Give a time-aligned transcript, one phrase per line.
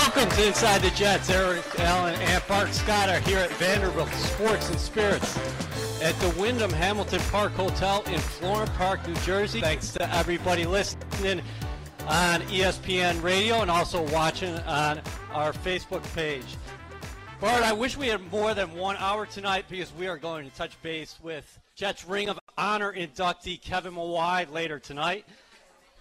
[0.00, 1.28] Welcome to Inside the Jets.
[1.28, 5.36] Eric Allen and Bart Scott are here at Vanderbilt Sports and Spirits
[6.00, 9.60] at the Wyndham Hamilton Park Hotel in Florham Park, New Jersey.
[9.60, 11.42] Thanks to everybody listening
[12.08, 15.02] on ESPN Radio and also watching on
[15.34, 16.56] our Facebook page.
[17.38, 20.56] Bart, I wish we had more than one hour tonight because we are going to
[20.56, 25.26] touch base with Jets Ring of Honor inductee Kevin Mawae later tonight.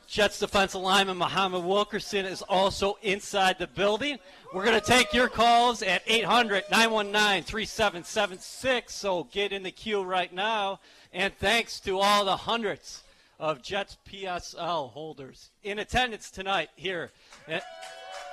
[0.09, 4.17] Jets defensive lineman Muhammad Wilkerson is also inside the building.
[4.51, 8.91] We're going to take your calls at 800 919 3776.
[8.91, 10.79] So get in the queue right now.
[11.13, 13.03] And thanks to all the hundreds
[13.39, 17.11] of Jets PSL holders in attendance tonight here.
[17.47, 17.61] And,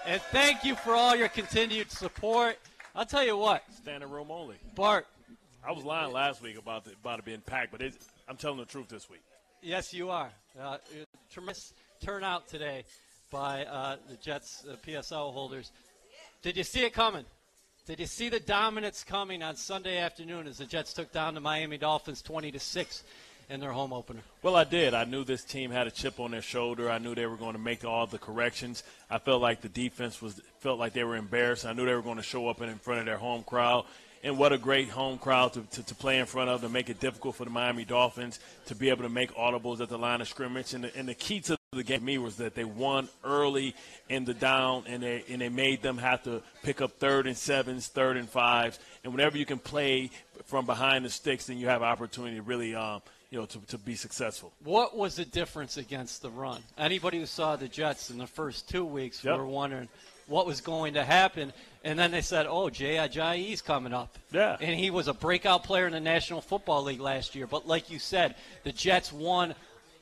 [0.06, 2.58] and thank you for all your continued support.
[2.94, 4.56] I'll tell you what, Standing room only.
[4.74, 5.06] Bart,
[5.62, 7.82] I was lying last week about the, about it being packed, but
[8.26, 9.20] I'm telling the truth this week.
[9.62, 10.30] Yes, you are.
[10.60, 10.78] Uh,
[11.30, 12.84] tremendous turnout today
[13.30, 15.72] by uh, the Jets uh, PSL holders.
[16.42, 17.24] Did you see it coming?
[17.86, 21.40] Did you see the dominance coming on Sunday afternoon as the Jets took down the
[21.40, 23.04] Miami Dolphins 20 to six
[23.48, 24.20] in their home opener?
[24.42, 24.92] Well, I did.
[24.92, 26.90] I knew this team had a chip on their shoulder.
[26.90, 28.82] I knew they were going to make all the corrections.
[29.10, 31.64] I felt like the defense was felt like they were embarrassed.
[31.64, 33.86] I knew they were going to show up in front of their home crowd.
[34.26, 36.90] And what a great home crowd to, to, to, play in front of to make
[36.90, 40.20] it difficult for the Miami Dolphins to be able to make audibles at the line
[40.20, 40.74] of scrimmage.
[40.74, 43.76] And the, and the key to the game for me was that they won early
[44.08, 47.36] in the down and they and they made them have to pick up third and
[47.36, 50.10] sevens, third and fives, and whenever you can play
[50.46, 53.78] from behind the sticks, then you have opportunity to really um, you know to, to
[53.78, 54.52] be successful.
[54.64, 56.64] What was the difference against the run?
[56.76, 59.38] Anybody who saw the Jets in the first two weeks Yep.
[59.38, 59.88] were wondering
[60.26, 61.52] what was going to happen,
[61.86, 64.56] and then they said, "Oh, Jay Ajayi's coming up." Yeah.
[64.60, 67.46] and he was a breakout player in the National Football League last year.
[67.46, 69.54] But like you said, the Jets won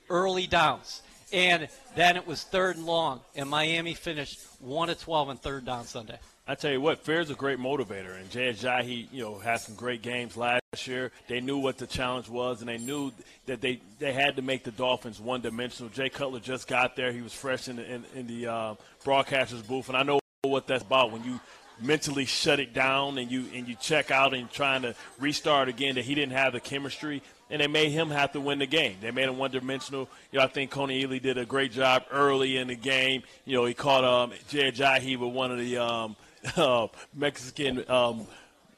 [0.08, 1.02] early downs.
[1.32, 5.64] And then it was third and long, and Miami finished 1 to 12 on third
[5.64, 6.18] down Sunday.
[6.46, 9.74] I tell you what, Fear's a great motivator, and Jay Ajayi, you know, had some
[9.74, 11.10] great games last year.
[11.26, 13.12] They knew what the challenge was, and they knew
[13.46, 15.90] that they, they had to make the Dolphins one dimensional.
[15.90, 19.62] Jay Cutler just got there; he was fresh in the, in, in the uh, broadcaster's
[19.62, 21.40] booth, and I know what that's about when you
[21.80, 25.96] mentally shut it down and you and you check out and trying to restart again.
[25.96, 28.96] That he didn't have the chemistry, and they made him have to win the game.
[29.00, 30.08] They made him one dimensional.
[30.32, 33.22] You know, I think Kony Ealy did a great job early in the game.
[33.44, 36.16] You know, he caught um, Jay Ajayi with one of the um,
[36.56, 38.26] uh, Mexican um,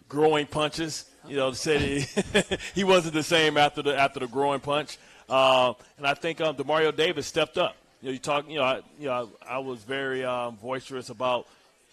[0.08, 1.06] growing punches.
[1.28, 2.06] You know, said he,
[2.74, 4.98] he wasn't the same after the after the growing punch.
[5.28, 7.76] Uh, and I think um, Demario Davis stepped up.
[8.00, 8.48] You know, you talk.
[8.48, 11.48] You know, I, you know, I was very um, boisterous about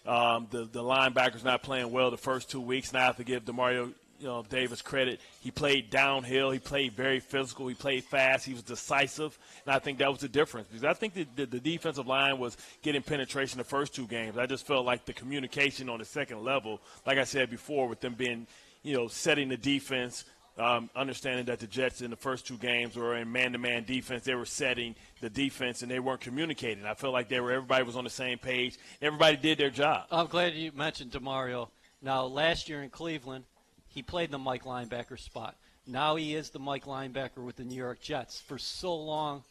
[0.05, 2.93] um, the the linebackers not playing well the first two weeks.
[2.93, 5.19] Now I have to give Demario you know Davis credit.
[5.41, 6.51] He played downhill.
[6.51, 7.67] He played very physical.
[7.67, 8.45] He played fast.
[8.45, 11.45] He was decisive, and I think that was the difference because I think the, the,
[11.45, 14.37] the defensive line was getting penetration the first two games.
[14.37, 17.99] I just felt like the communication on the second level, like I said before, with
[17.99, 18.47] them being
[18.81, 20.25] you know setting the defense.
[20.55, 24.35] Um, understanding that the Jets in the first two games were in man-to-man defense, they
[24.35, 26.85] were setting the defense and they weren't communicating.
[26.85, 28.77] I felt like they were everybody was on the same page.
[29.01, 30.05] Everybody did their job.
[30.11, 31.69] I'm glad you mentioned Demario.
[32.03, 33.45] Now, last year in Cleveland,
[33.87, 35.55] he played the Mike linebacker spot.
[35.87, 38.39] Now he is the Mike linebacker with the New York Jets.
[38.39, 39.43] For so long,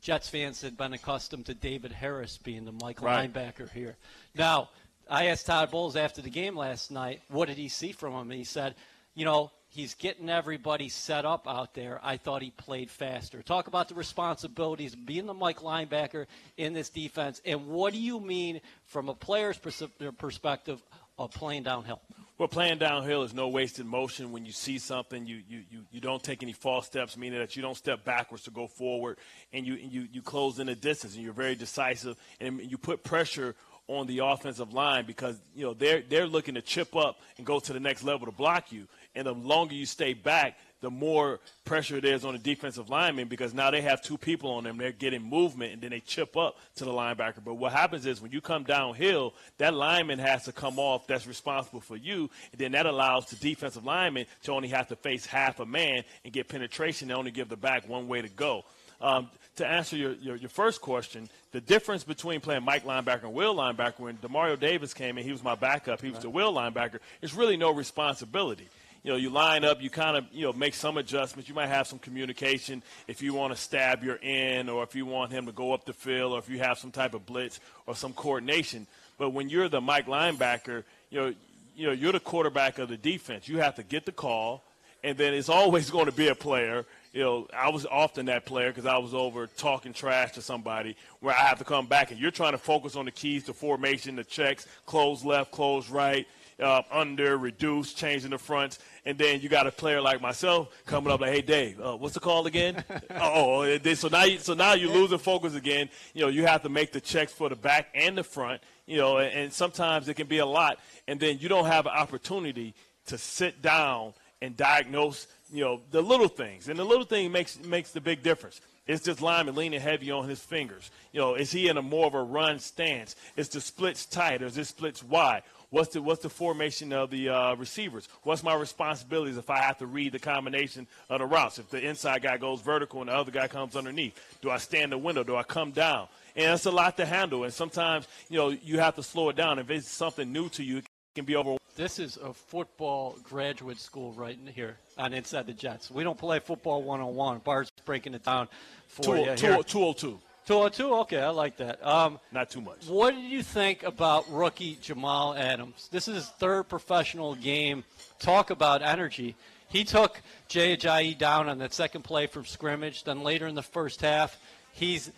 [0.00, 3.32] Jets fans had been accustomed to David Harris being the Mike Right.
[3.32, 3.96] linebacker here.
[4.34, 4.70] Now,
[5.08, 8.30] I asked Todd Bowles after the game last night, what did he see from him?
[8.30, 8.74] And he said,
[9.14, 12.00] you know, he's getting everybody set up out there.
[12.02, 13.42] I thought he played faster.
[13.42, 17.40] Talk about the responsibilities being the Mike linebacker in this defense.
[17.44, 19.82] And what do you mean from a player's pers-
[20.18, 20.82] perspective
[21.18, 22.00] of playing downhill?
[22.38, 24.30] Well, playing downhill is no wasted motion.
[24.30, 27.56] When you see something, you, you, you, you don't take any false steps, meaning that
[27.56, 29.18] you don't step backwards to go forward,
[29.52, 33.02] and you, you, you close in the distance, and you're very decisive, and you put
[33.02, 33.56] pressure
[33.88, 37.58] on the offensive line because you know they're they're looking to chip up and go
[37.58, 38.86] to the next level to block you.
[39.18, 43.26] And the longer you stay back, the more pressure it is on the defensive lineman
[43.26, 44.78] because now they have two people on them.
[44.78, 47.42] They're getting movement and then they chip up to the linebacker.
[47.44, 51.26] But what happens is when you come downhill, that lineman has to come off that's
[51.26, 52.30] responsible for you.
[52.52, 56.04] And then that allows the defensive lineman to only have to face half a man
[56.24, 58.64] and get penetration and only give the back one way to go.
[59.00, 63.34] Um, to answer your, your, your first question, the difference between playing Mike linebacker and
[63.34, 66.52] Will linebacker, when Demario Davis came in, he was my backup, he was the Will
[66.52, 68.68] linebacker, it's really no responsibility.
[69.02, 71.48] You know, you line up, you kind of, you know, make some adjustments.
[71.48, 75.06] You might have some communication if you want to stab your end or if you
[75.06, 77.60] want him to go up the field or if you have some type of blitz
[77.86, 78.86] or some coordination.
[79.16, 81.34] But when you're the Mike linebacker, you know,
[81.76, 83.48] you know, you're the quarterback of the defense.
[83.48, 84.64] You have to get the call,
[85.04, 86.84] and then it's always going to be a player.
[87.12, 90.96] You know, I was often that player because I was over talking trash to somebody
[91.20, 93.52] where I have to come back, and you're trying to focus on the keys to
[93.52, 96.26] formation, the checks, close left, close right,
[96.60, 101.12] uh, under, reduce, changing the fronts, and then you got a player like myself coming
[101.12, 104.54] up like, "Hey, Dave, uh, what's the call again?" oh, oh so now, you, so
[104.54, 105.88] now you're losing focus again.
[106.14, 108.62] You know, you have to make the checks for the back and the front.
[108.86, 111.86] You know, and, and sometimes it can be a lot, and then you don't have
[111.86, 112.74] an opportunity
[113.06, 115.26] to sit down and diagnose.
[115.52, 118.60] You know, the little things, and the little thing makes makes the big difference.
[118.88, 120.90] Is this lineman leaning heavy on his fingers?
[121.12, 123.16] You know, is he in a more of a run stance?
[123.36, 125.42] Is the splits tight or is it splits wide?
[125.70, 128.08] What's the what's the formation of the uh, receivers?
[128.22, 131.58] What's my responsibilities if I have to read the combination of the routes?
[131.58, 134.92] If the inside guy goes vertical and the other guy comes underneath, do I stand
[134.92, 135.24] the window?
[135.24, 136.08] Do I come down?
[136.34, 137.44] And it's a lot to handle.
[137.44, 139.58] And sometimes you know you have to slow it down.
[139.58, 141.58] If it's something new to you, it can be over.
[141.76, 145.90] This is a football graduate school right in here on Inside the Jets.
[145.90, 147.40] We don't play football 101.
[147.40, 148.48] Bart's breaking it down
[148.88, 149.36] for two, you.
[149.36, 150.18] Two, 202.
[150.48, 150.94] 202?
[151.00, 151.86] Okay, I like that.
[151.86, 152.86] Um, Not too much.
[152.86, 155.90] What did you think about rookie Jamal Adams?
[155.92, 157.84] This is his third professional game.
[158.18, 159.36] Talk about energy.
[159.68, 163.04] He took Jay Ajayi down on that second play from scrimmage.
[163.04, 164.38] Then later in the first half,
[164.72, 165.12] he's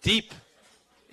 [0.00, 0.32] deep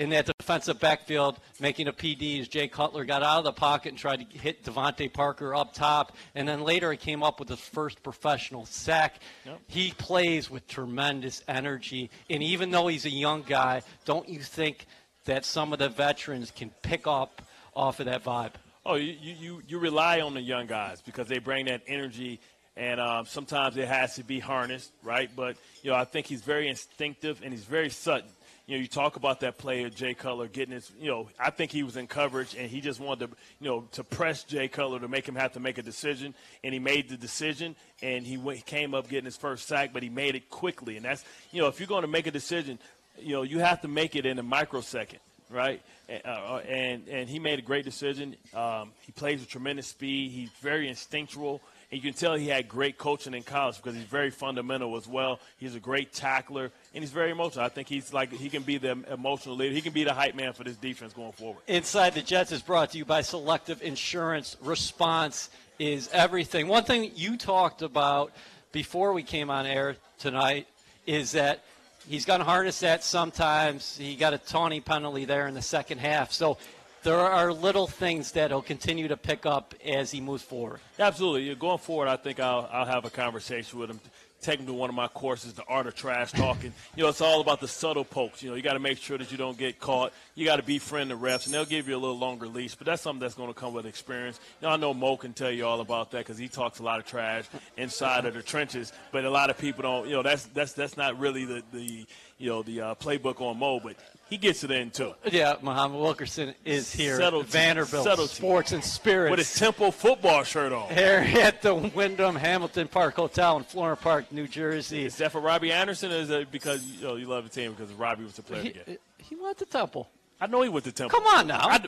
[0.02, 3.90] in that defensive backfield, making a PD as Jay Cutler got out of the pocket
[3.90, 6.18] and tried to hit DeVante Parker up top.
[6.34, 9.20] And then later he came up with his first professional sack.
[9.46, 9.60] Yep.
[9.68, 12.10] He plays with tremendous energy.
[12.32, 14.88] And even though he's a young guy, don't you think
[15.26, 17.44] that some of the veterans can pick up
[17.76, 18.54] off of that vibe?
[18.84, 22.40] Oh, you, you, you rely on the young guys because they bring that energy
[22.76, 25.30] and um, sometimes it has to be harnessed, right?
[25.36, 28.30] But you know, I think he's very instinctive and he's very sudden
[28.72, 31.72] you know, you talk about that player, Jay Cutler, getting his, you know, I think
[31.72, 35.02] he was in coverage and he just wanted to, you know, to press Jay Cutler
[35.02, 36.34] to make him have to make a decision.
[36.64, 40.04] And he made the decision and he, went, came up getting his first sack, but
[40.04, 40.96] he made it quickly.
[40.96, 42.80] And that's, you know, if you're going to make a decision,
[43.20, 45.20] you know, you have to make it in a microsecond,
[45.50, 45.82] right?
[46.10, 48.38] Uh, uh, and, and he made a great decision.
[48.54, 50.32] Um, he plays with tremendous speed.
[50.32, 51.60] He's very instinctual.
[51.92, 55.10] And you can tell he had great coaching in college because he's very fundamental as
[55.10, 55.42] well.
[55.58, 57.64] He's a great tackler and he's very emotional.
[57.64, 59.74] I think he's like he can be the emotional leader.
[59.74, 61.62] He can be the hype man for this defense going forward.
[61.68, 64.58] Inside the Jets is brought to you by Selective Insurance.
[64.62, 65.50] Response
[65.80, 66.68] is everything.
[66.68, 68.32] One thing you talked about
[68.72, 70.68] before we came on air tonight
[71.06, 71.64] is that
[72.08, 73.98] he's going to harness that sometimes.
[73.98, 76.32] He got a tawny penalty there in the second half.
[76.32, 76.58] So
[77.04, 80.80] there are little things that he'll continue to pick up as he moves forward.
[81.00, 81.54] Absolutely.
[81.56, 84.00] Going forward, I think I'll, I'll have a conversation with him
[84.42, 86.74] take him to one of my courses, the art of trash talking.
[86.96, 88.42] you know, it's all about the subtle pokes.
[88.42, 90.14] You know, you got to make sure that you don't get caught.
[90.36, 92.76] You got to befriend the refs, and they'll give you a little longer leash.
[92.76, 94.40] But that's something that's going to come with experience.
[94.62, 96.84] You know, I know Mo can tell you all about that because he talks a
[96.84, 97.46] lot of trash
[97.78, 98.92] inside of the trenches.
[99.12, 100.08] But a lot of people don't.
[100.08, 102.06] You know, that's that's that's not really the the
[102.38, 103.80] you know the uh, playbook on Mo.
[103.80, 103.96] But
[104.32, 105.14] he gets it in too.
[105.30, 110.44] Yeah, Muhammad Wilkerson is here Settled Vanderbilt Settled Sports and Spirits with his Temple football
[110.44, 110.90] shirt on.
[110.90, 115.04] Here at the Wyndham Hamilton Park Hotel in Florham Park, New Jersey.
[115.04, 117.74] Is that for Robbie Anderson, or is it because you, know, you love the team
[117.74, 118.84] because Robbie was the player he, again?
[118.88, 120.10] Uh, he went to Temple.
[120.40, 121.20] I know he went to Temple.
[121.20, 121.68] Come on now.
[121.68, 121.86] I,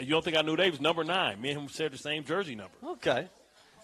[0.00, 1.40] you don't think I knew they was number nine?
[1.40, 2.74] Me and him shared the same jersey number.
[2.84, 3.28] Okay.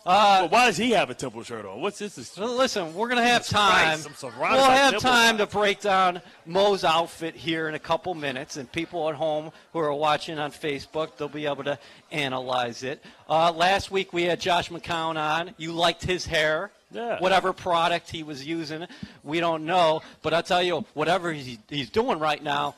[0.06, 1.80] Uh, well, why does he have a temple shirt on?
[1.82, 2.38] What's this?
[2.38, 4.00] listen, we're going to have time.
[4.22, 9.10] We'll have time to break down Mo's outfit here in a couple minutes, and people
[9.10, 11.78] at home who are watching on Facebook, they'll be able to
[12.10, 13.04] analyze it.
[13.28, 15.54] Uh, last week we had Josh McCown on.
[15.58, 16.70] You liked his hair.
[16.92, 17.20] Yeah.
[17.20, 18.86] Whatever product he was using,
[19.22, 20.00] we don't know.
[20.22, 22.74] But I tell you, whatever he's, he's doing right now,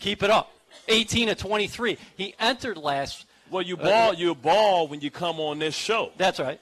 [0.00, 0.52] keep it up.
[0.88, 1.96] 18 to 23.
[2.16, 6.10] He entered last well, you ball, uh, you ball when you come on this show.
[6.16, 6.58] That's right.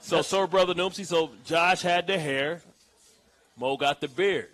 [0.00, 2.60] So, That's so brother Noopsy, so Josh had the hair,
[3.56, 4.50] Mo got the beard.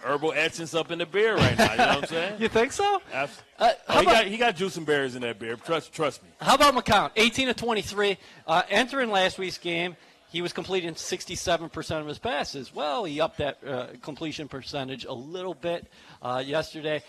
[0.00, 1.72] Herbal essence up in the beard right now.
[1.72, 2.34] You know what I'm saying?
[2.40, 3.00] you think so?
[3.12, 3.26] Uh,
[3.58, 5.64] oh, he, about, got, he got juice and berries in that beard.
[5.64, 6.28] Trust, trust me.
[6.40, 7.10] How about McCown?
[7.16, 8.18] 18 to 23.
[8.46, 9.96] Uh, entering last week's game,
[10.30, 12.74] he was completing 67% of his passes.
[12.74, 15.86] Well, he upped that uh, completion percentage a little bit
[16.20, 17.02] uh, yesterday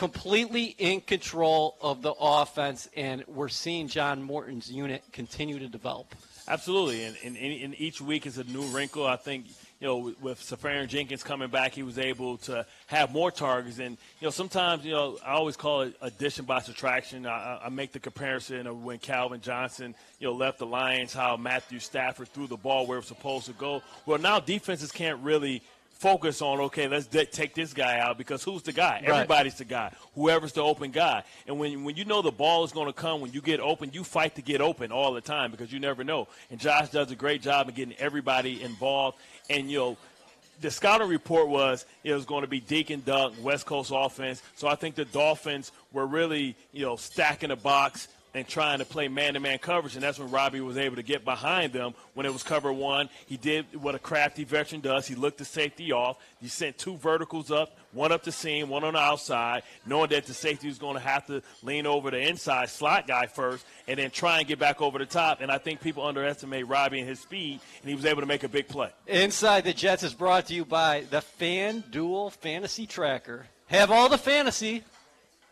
[0.00, 6.14] completely in control of the offense, and we're seeing John Morton's unit continue to develop.
[6.48, 9.06] Absolutely, and, and, and each week is a new wrinkle.
[9.06, 13.78] I think you know with Seferian-Jenkins coming back, he was able to have more targets.
[13.78, 17.26] And you know sometimes you know I always call it addition by subtraction.
[17.26, 21.36] I, I make the comparison of when Calvin Johnson you know left the Lions, how
[21.36, 23.82] Matthew Stafford threw the ball where it was supposed to go.
[24.06, 25.60] Well, now defenses can't really
[26.00, 28.94] focus on okay, let's de- take this guy out because who's the guy?
[28.94, 29.08] Right.
[29.08, 29.92] Everybody's the guy.
[30.14, 31.22] Whoever's the open guy.
[31.46, 33.90] And when when you know the ball is going to come, when you get open,
[33.92, 36.26] you fight to get open all the time because you never know.
[36.50, 39.18] And Josh does a great job of getting everybody involved.
[39.48, 39.96] And you know.
[40.62, 44.42] The scouting report was it was going to be dink and dunk, West Coast offense.
[44.56, 48.84] So I think the Dolphins were really, you know, stacking the box, and trying to
[48.84, 52.32] play man-to-man coverage, and that's when Robbie was able to get behind them when it
[52.32, 53.08] was cover one.
[53.26, 55.06] He did what a crafty veteran does.
[55.06, 56.18] He looked the safety off.
[56.40, 60.26] He sent two verticals up, one up the seam, one on the outside, knowing that
[60.26, 63.98] the safety was going to have to lean over the inside slot guy first, and
[63.98, 65.40] then try and get back over the top.
[65.40, 68.44] And I think people underestimate Robbie and his speed, and he was able to make
[68.44, 68.90] a big play.
[69.06, 73.46] Inside the Jets is brought to you by the FanDuel Fantasy Tracker.
[73.66, 74.82] Have all the fantasy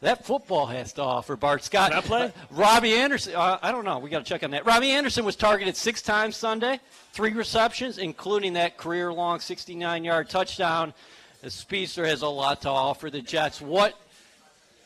[0.00, 1.36] that football has to offer.
[1.36, 1.90] Bart Scott.
[1.90, 2.32] Can I play?
[2.50, 3.34] Robbie Anderson.
[3.34, 3.98] Uh, I don't know.
[3.98, 4.64] We got to check on that.
[4.64, 6.78] Robbie Anderson was targeted six times Sunday,
[7.12, 10.94] three receptions, including that career-long 69-yard touchdown.
[11.42, 13.60] The speedster has a lot to offer the Jets.
[13.60, 13.98] What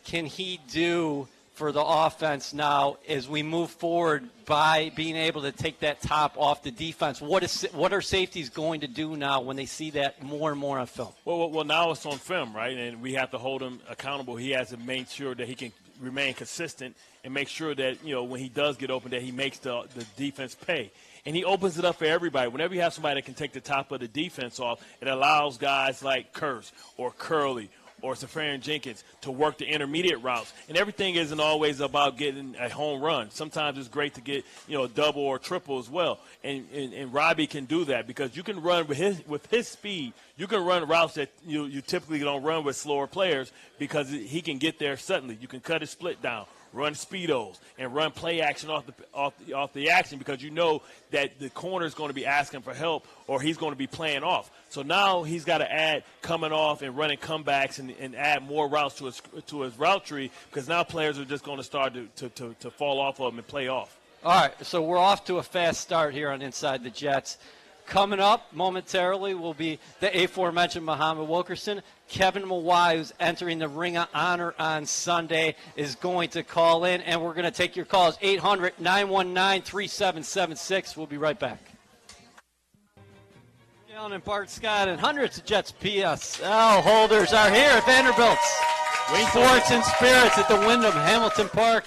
[0.04, 5.52] can he do for the offense now as we move forward by being able to
[5.52, 7.21] take that top off the defense?
[7.21, 10.59] What is what are safeties going to do now when they see that more and
[10.59, 11.12] more on film?
[11.25, 12.76] Well, well, well, now it's on film, right?
[12.76, 14.37] And we have to hold him accountable.
[14.37, 18.14] He has to make sure that he can remain consistent and make sure that you
[18.14, 20.90] know when he does get open, that he makes the the defense pay.
[21.25, 22.49] And he opens it up for everybody.
[22.49, 25.56] Whenever you have somebody that can take the top of the defense off, it allows
[25.56, 27.71] guys like Kearse or Curley
[28.02, 30.52] or Seferian-Jenkins to work the intermediate routes.
[30.68, 33.30] And everything isn't always about getting a home run.
[33.30, 36.18] Sometimes it's great to get, you know, a double or triple as well.
[36.44, 39.68] And, and, and Robbie can do that because you can run with his with his
[39.68, 44.11] speed, you can run routes that you you typically don't run with slower players because
[44.11, 45.38] he can get there suddenly.
[45.40, 49.35] You can cut his split down run speedos and run play action off the off
[49.45, 52.62] the, off the action because you know that the corner is going to be asking
[52.62, 54.50] for help or he's going to be playing off.
[54.71, 58.69] So now he's got to add coming off and running comebacks and, and add more
[58.69, 61.95] routes to his to his route tree because now players are just going to start
[61.95, 63.99] to, to, to, to fall off of him and play off.
[64.25, 67.38] All right, so we're off to a fast start here on Inside the Jets.
[67.87, 71.83] Coming up momentarily will be the aforementioned Muhammad Wilkerson.
[72.09, 77.01] Kevin Mawae, who's entering the Ring of Honor on Sunday, is going to call in,
[77.03, 80.97] and we're going to take your calls 800 919 3776.
[80.97, 81.61] We'll be right back.
[83.95, 88.62] Allen and Bart Scott and hundreds of Jets PSL holders are here at Vanderbilt's.
[89.29, 91.85] Sports and Spirits at the Wyndham Hamilton Park.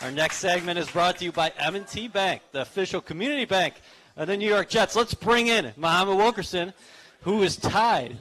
[0.00, 3.74] Our next segment is brought to you by M&T Bank, the official community bank
[4.16, 4.96] of the New York Jets.
[4.96, 6.72] Let's bring in Muhammad Wilkerson,
[7.22, 8.16] who is tied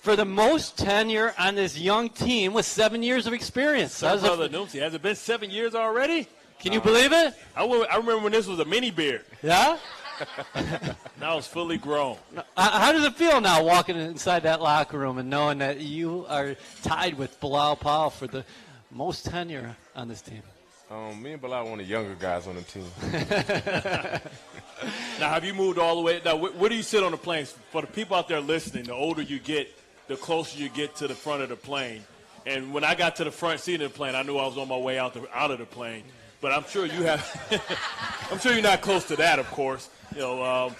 [0.00, 3.94] for the most tenure on this young team with seven years of experience.
[3.94, 6.26] So, brother Noomsy, has it been seven years already?
[6.58, 7.34] Can you believe it?
[7.56, 9.24] I remember when this was a mini beard.
[9.42, 9.78] Yeah?
[11.20, 12.16] now it's fully grown.
[12.36, 16.24] Uh, How does it feel now walking inside that locker room and knowing that you
[16.28, 18.44] are tied with Bilal Powell for the
[18.90, 20.42] most tenure on this team?
[20.92, 22.84] Um, me and Bilal one of the younger guys on the team.
[25.20, 26.20] Now, have you moved all the way?
[26.24, 27.46] Now, wh- where do you sit on the plane?
[27.70, 29.68] For the people out there listening, the older you get,
[30.08, 32.02] the closer you get to the front of the plane.
[32.46, 34.58] And when I got to the front seat of the plane, I knew I was
[34.58, 36.02] on my way out the, out of the plane.
[36.40, 38.28] But I'm sure you have.
[38.32, 39.88] I'm sure you're not close to that, of course.
[40.16, 40.42] You know.
[40.42, 40.74] Um,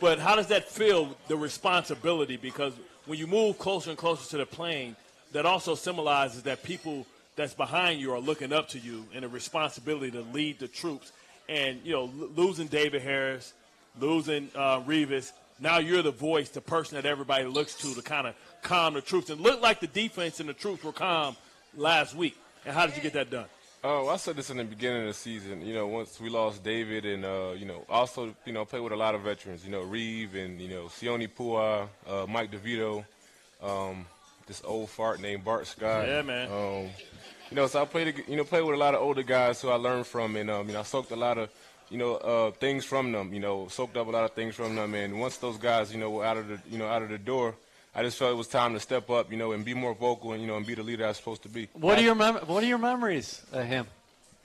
[0.00, 1.14] but how does that feel?
[1.28, 2.72] The responsibility, because
[3.04, 4.96] when you move closer and closer to the plane,
[5.32, 9.28] that also symbolizes that people that's behind you are looking up to you and a
[9.28, 11.12] responsibility to lead the troops.
[11.48, 13.52] And you know, l- losing David Harris,
[13.98, 18.26] losing uh, Revis, now you're the voice, the person that everybody looks to to kind
[18.26, 19.30] of calm the troops.
[19.30, 21.36] And looked like the defense and the troops were calm
[21.76, 22.36] last week.
[22.64, 23.46] And how did you get that done?
[23.84, 25.60] Oh, I said this in the beginning of the season.
[25.60, 28.92] You know, once we lost David, and uh, you know, also you know, played with
[28.92, 29.64] a lot of veterans.
[29.64, 33.04] You know, Reeve and you know, Sione Pouha, uh, Mike DeVito,
[33.60, 34.06] um,
[34.46, 36.06] this old fart named Bart Scott.
[36.06, 36.50] Yeah, man.
[36.50, 36.90] Um,
[37.50, 39.68] you know, so I played, you know, played with a lot of older guys who
[39.68, 41.50] I learned from, and um, you know, I soaked a lot of,
[41.90, 43.32] you know, uh, things from them.
[43.34, 45.98] You know, soaked up a lot of things from them, and once those guys, you
[46.00, 47.54] know, were out of the, you know, out of the door.
[47.94, 50.32] I just felt it was time to step up, you know, and be more vocal,
[50.32, 51.68] and you know, and be the leader I was supposed to be.
[51.74, 53.86] What are your mem- What are your memories of him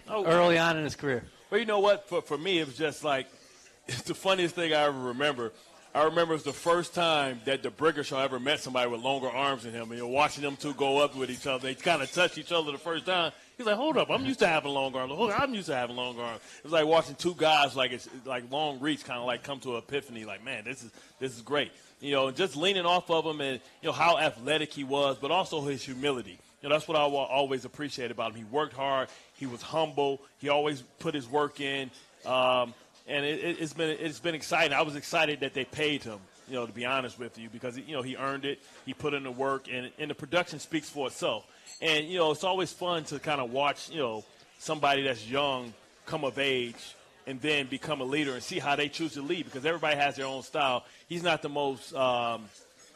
[0.09, 1.23] Oh, early on in his career?
[1.49, 2.09] Well, you know what?
[2.09, 3.27] For, for me, it was just like
[3.87, 5.53] it's the funniest thing I ever remember.
[5.95, 9.29] I remember it was the first time that the Briggershaw ever met somebody with longer
[9.29, 9.89] arms than him.
[9.89, 11.63] And you're watching them two go up with each other.
[11.67, 13.31] They kind of touch each other the first time.
[13.57, 15.13] He's like, hold up, I'm used to having long arms.
[15.35, 16.41] I'm used to having long arms.
[16.59, 19.59] It was like watching two guys like it's like long reach, kind of like come
[19.61, 20.25] to an epiphany.
[20.25, 21.71] Like, man, this is this is great.
[21.99, 25.31] You know, just leaning off of him and you know how athletic he was, but
[25.31, 26.37] also his humility.
[26.61, 28.37] You know, that's what I always appreciate about him.
[28.37, 29.09] He worked hard.
[29.35, 30.21] He was humble.
[30.37, 31.89] He always put his work in.
[32.25, 32.73] Um,
[33.07, 34.73] and it, has been it's been exciting.
[34.73, 36.19] I was excited that they paid him.
[36.47, 38.59] You know, to be honest with you, because you know he earned it.
[38.85, 41.45] He put in the work, and, and the production speaks for itself.
[41.81, 44.23] And you know, it's always fun to kind of watch you know
[44.59, 45.73] somebody that's young
[46.05, 46.95] come of age
[47.27, 50.15] and then become a leader and see how they choose to lead because everybody has
[50.15, 50.85] their own style.
[51.09, 52.45] He's not the most um,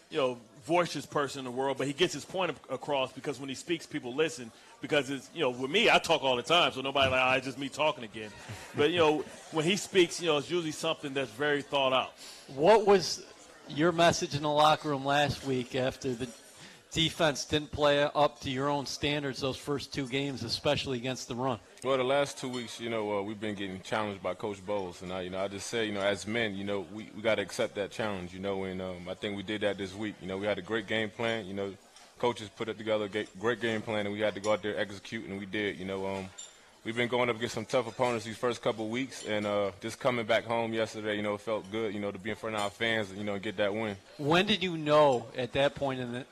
[0.09, 3.49] you know voicious person in the world, but he gets his point across because when
[3.49, 4.51] he speaks, people listen.
[4.81, 7.37] Because it's you know with me, I talk all the time, so nobody like oh,
[7.37, 8.31] it's just me talking again.
[8.75, 12.13] But you know when he speaks, you know it's usually something that's very thought out.
[12.55, 13.23] What was
[13.69, 16.27] your message in the locker room last week after the
[16.91, 21.35] defense didn't play up to your own standards those first two games, especially against the
[21.35, 21.59] run?
[21.83, 25.01] Well, the last two weeks, you know, uh, we've been getting challenged by Coach Bowles,
[25.01, 27.21] and I, you know, I just say, you know, as men, you know, we, we
[27.21, 29.95] got to accept that challenge, you know, and um, I think we did that this
[29.95, 30.15] week.
[30.21, 31.45] You know, we had a great game plan.
[31.45, 31.73] You know,
[32.21, 34.77] coaches put it together, a great game plan, and we had to go out there
[34.79, 35.77] execute, and we did.
[35.77, 36.29] You know, um,
[36.85, 39.71] we've been going up against some tough opponents these first couple of weeks, and uh,
[39.81, 42.35] just coming back home yesterday, you know, it felt good, you know, to be in
[42.35, 43.97] front of our fans, and, you know, get that win.
[44.17, 46.25] When did you know at that point in the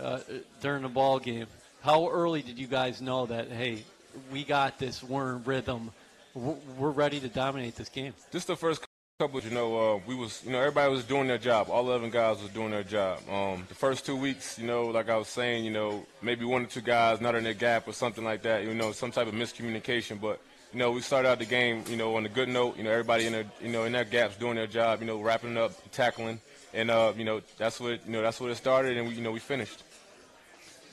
[0.00, 0.20] uh,
[0.60, 1.46] during the ball game.
[1.82, 3.50] How early did you guys know that?
[3.50, 3.84] Hey,
[4.32, 5.02] we got this.
[5.02, 5.92] We're in rhythm.
[6.34, 8.12] We're ready to dominate this game.
[8.32, 8.84] Just the first
[9.18, 11.70] couple, you know, uh, we was, you know, everybody was doing their job.
[11.70, 13.18] All 11 guys was doing their job.
[13.30, 16.64] Um, the first two weeks, you know, like I was saying, you know, maybe one
[16.64, 18.64] or two guys not in their gap or something like that.
[18.64, 20.40] You know, some type of miscommunication, but.
[20.72, 22.76] You know, we started out the game, you know, on a good note.
[22.76, 25.00] You know, everybody in their, you know, in their gaps doing their job.
[25.00, 26.38] You know, wrapping up, tackling,
[26.74, 29.22] and uh, you know that's what you know that's what it started, and we you
[29.22, 29.84] know we finished.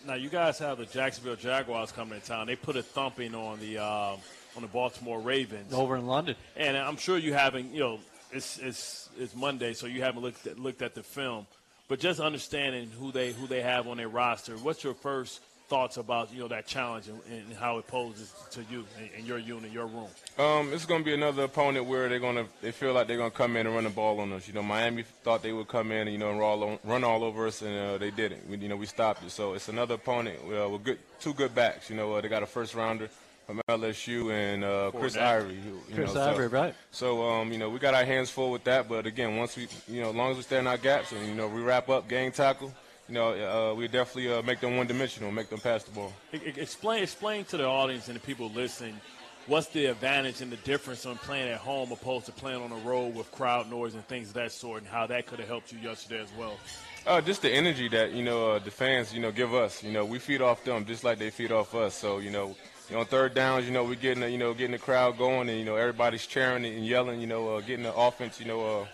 [0.06, 2.48] Now you guys have the Jacksonville Jaguars coming to town.
[2.48, 4.16] They put a thumping on the uh,
[4.56, 7.74] on the Baltimore Ravens over in London, and I'm sure you haven't.
[7.74, 8.00] You know,
[8.34, 11.46] it's it's it's Monday, so you haven't looked at, looked at the film,
[11.88, 14.54] but just understanding who they who they have on their roster.
[14.58, 18.62] What's your first thoughts about you know that challenge and, and how it poses to
[18.70, 18.86] you
[19.16, 20.08] and, your unit, your room?
[20.38, 23.18] Um, it's going to be another opponent where they're going to they feel like they're
[23.18, 24.48] going to come in and run the ball on us.
[24.48, 27.24] You know, Miami thought they would come in and you know and all, run all
[27.24, 28.50] over us, and uh, they didn't.
[28.50, 29.32] We, you know, we stopped it.
[29.32, 31.90] So it's another opponent uh, with good two good backs.
[31.90, 33.10] You know, uh, they got a first rounder
[33.46, 35.56] from LSU and uh, Chris Ivory.
[35.56, 36.76] You Chris know, Ivory, so, right?
[36.92, 38.88] So um, you know, we got our hands full with that.
[38.88, 41.26] But again, once we, you know, as long as we stay in our gaps and
[41.28, 42.74] you know we wrap up, gang tackle,
[43.08, 46.14] you know, uh, we definitely uh, make them one-dimensional, make them pass the ball.
[46.32, 49.00] Explain, explain to the audience and the people listening,
[49.48, 52.76] what's the advantage and the difference on playing at home opposed to playing on the
[52.78, 55.72] road with crowd noise and things of that sort, and how that could have helped
[55.72, 56.58] you yesterday as well.
[57.06, 59.84] Uh, just the energy that you know uh, the fans you know give us.
[59.84, 61.96] You know, we feed off them just like they feed off us.
[61.96, 62.56] So you know,
[62.94, 65.18] you know, on third downs, you know, we're getting the, you know getting the crowd
[65.18, 67.20] going, and you know everybody's cheering and yelling.
[67.20, 68.40] You know, uh, getting the offense.
[68.40, 68.86] You know uh,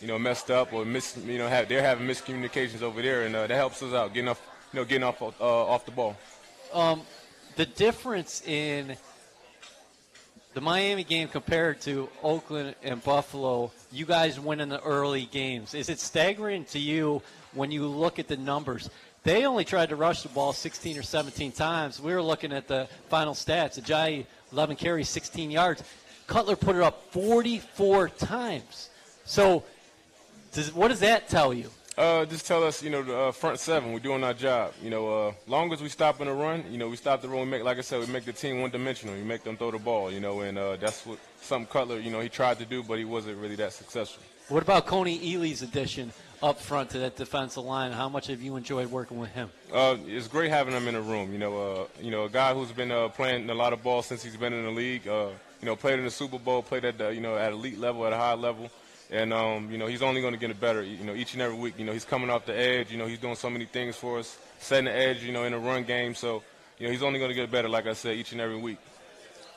[0.00, 3.36] you know, messed up or miss, you know, have, they're having miscommunications over there, and
[3.36, 6.16] uh, that helps us out getting off, you know, getting off uh, off the ball.
[6.72, 7.02] Um,
[7.54, 8.96] the difference in
[10.54, 15.74] the Miami game compared to Oakland and Buffalo, you guys win in the early games.
[15.74, 18.90] Is it staggering to you when you look at the numbers?
[19.24, 21.98] They only tried to rush the ball 16 or 17 times.
[22.00, 23.80] We were looking at the final stats.
[23.80, 25.82] Ajayi, 11 carries, 16 yards.
[26.26, 28.90] Cutler put it up 44 times.
[29.24, 29.64] So
[30.52, 31.70] does, what does that tell you?
[31.96, 34.74] Uh, just tell us, you know, the uh, front seven, we're doing our job.
[34.82, 37.28] You know, uh, long as we stop in the run, you know, we stop the
[37.28, 37.40] run.
[37.40, 39.14] We make, like I said, we make the team one-dimensional.
[39.14, 42.10] We make them throw the ball, you know, and uh, that's what some Cutler, you
[42.10, 44.22] know, he tried to do, but he wasn't really that successful.
[44.48, 46.12] What about Kony Ealy's addition
[46.44, 47.90] up front to that defensive line?
[47.90, 49.50] How much have you enjoyed working with him?
[49.72, 51.32] Uh, it's great having him in the room.
[51.32, 54.02] You know, uh, you know, a guy who's been uh, playing a lot of ball
[54.02, 55.08] since he's been in the league.
[55.08, 55.28] Uh,
[55.60, 58.06] you know, played in the Super Bowl, played at the, you know at elite level,
[58.06, 58.70] at a high level.
[59.10, 60.82] And um, you know he's only going to get better.
[60.82, 61.78] You know each and every week.
[61.78, 62.92] You know he's coming off the edge.
[62.92, 65.22] You know he's doing so many things for us, setting the edge.
[65.22, 66.14] You know in the run game.
[66.14, 66.42] So
[66.78, 67.70] you know he's only going to get better.
[67.70, 68.78] Like I said, each and every week.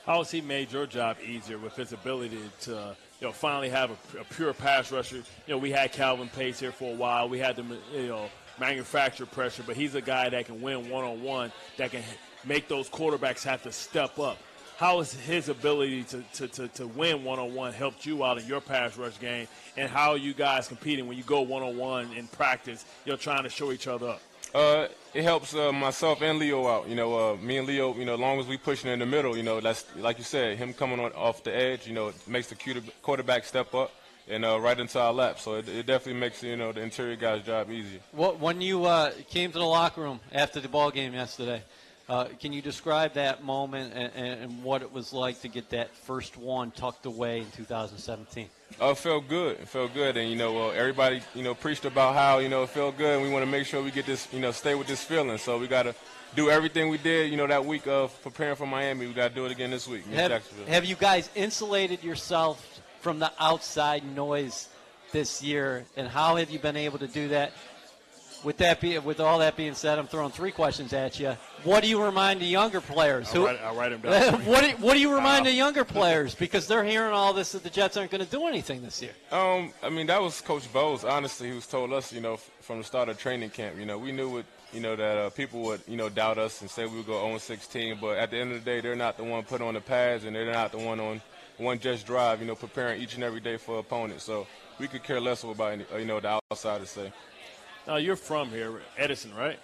[0.06, 3.92] How has he made your job easier with his ability to you know finally have
[3.92, 5.18] a, a pure pass rusher?
[5.18, 7.30] You know we had Calvin Pace here for a while.
[7.30, 11.04] We had to you know manufacture pressure, but he's a guy that can win one
[11.04, 11.52] on one.
[11.78, 12.04] That can
[12.46, 14.38] make those quarterbacks have to step up
[14.78, 18.38] how has his ability to, to, to, to win one on one helped you out
[18.38, 21.64] in your pass rush game, and how are you guys competing when you go one
[21.64, 22.86] on one in practice?
[23.04, 24.22] You're trying to show each other up.
[24.54, 26.88] Uh, it helps uh, myself and Leo out.
[26.88, 27.96] You know, uh, me and Leo.
[27.96, 30.24] You know, as long as we pushing in the middle, you know, that's like you
[30.24, 31.88] said, him coming on, off the edge.
[31.88, 33.92] You know, makes the quarterback step up
[34.30, 35.40] and uh, right into our lap.
[35.40, 38.00] So it, it, definitely makes you know the interior guy's job easier.
[38.12, 41.64] What when you uh, came to the locker room after the ball game yesterday?
[42.10, 45.94] Uh, can you describe that moment and, and, what it was like to get that
[45.94, 48.48] first one tucked away in 2017?
[48.80, 49.60] Oh, it felt good.
[49.60, 52.64] It felt good, and you know, uh, everybody you know preached about how you know
[52.64, 54.74] it felt good, and we want to make sure we get this you know stay
[54.74, 55.38] with this feeling.
[55.38, 55.96] So we got to
[56.34, 59.06] do everything we did you know that week of preparing for Miami.
[59.06, 60.06] We got to do it again this week.
[60.08, 64.70] Have, have you guys insulated yourself from the outside noise
[65.12, 67.52] this year, and how have you been able to do that?
[68.44, 71.36] With that be, with all that being said, I'm throwing three questions at you.
[71.64, 73.34] What do you remind the younger players?
[73.34, 74.34] I'll, write, I'll write them down.
[74.46, 77.52] what, do, what do you remind uh, the younger players because they're hearing all this
[77.52, 79.12] that the Jets aren't going to do anything this year?
[79.32, 81.04] Um, I mean that was Coach Bowles.
[81.04, 83.78] Honestly, who's told us, you know, from the start of training camp.
[83.80, 86.62] You know, we knew what you know that uh, people would you know doubt us
[86.62, 89.18] and say we would go 0-16, but at the end of the day, they're not
[89.18, 91.22] the one put on the pads and they're not the one on
[91.58, 92.42] one just drive.
[92.42, 94.26] You know, preparing each and every day for opponents.
[94.26, 94.46] So
[94.80, 97.12] we could care less about any, you know the outsiders say.
[97.88, 99.58] Now you're from here, Edison, right?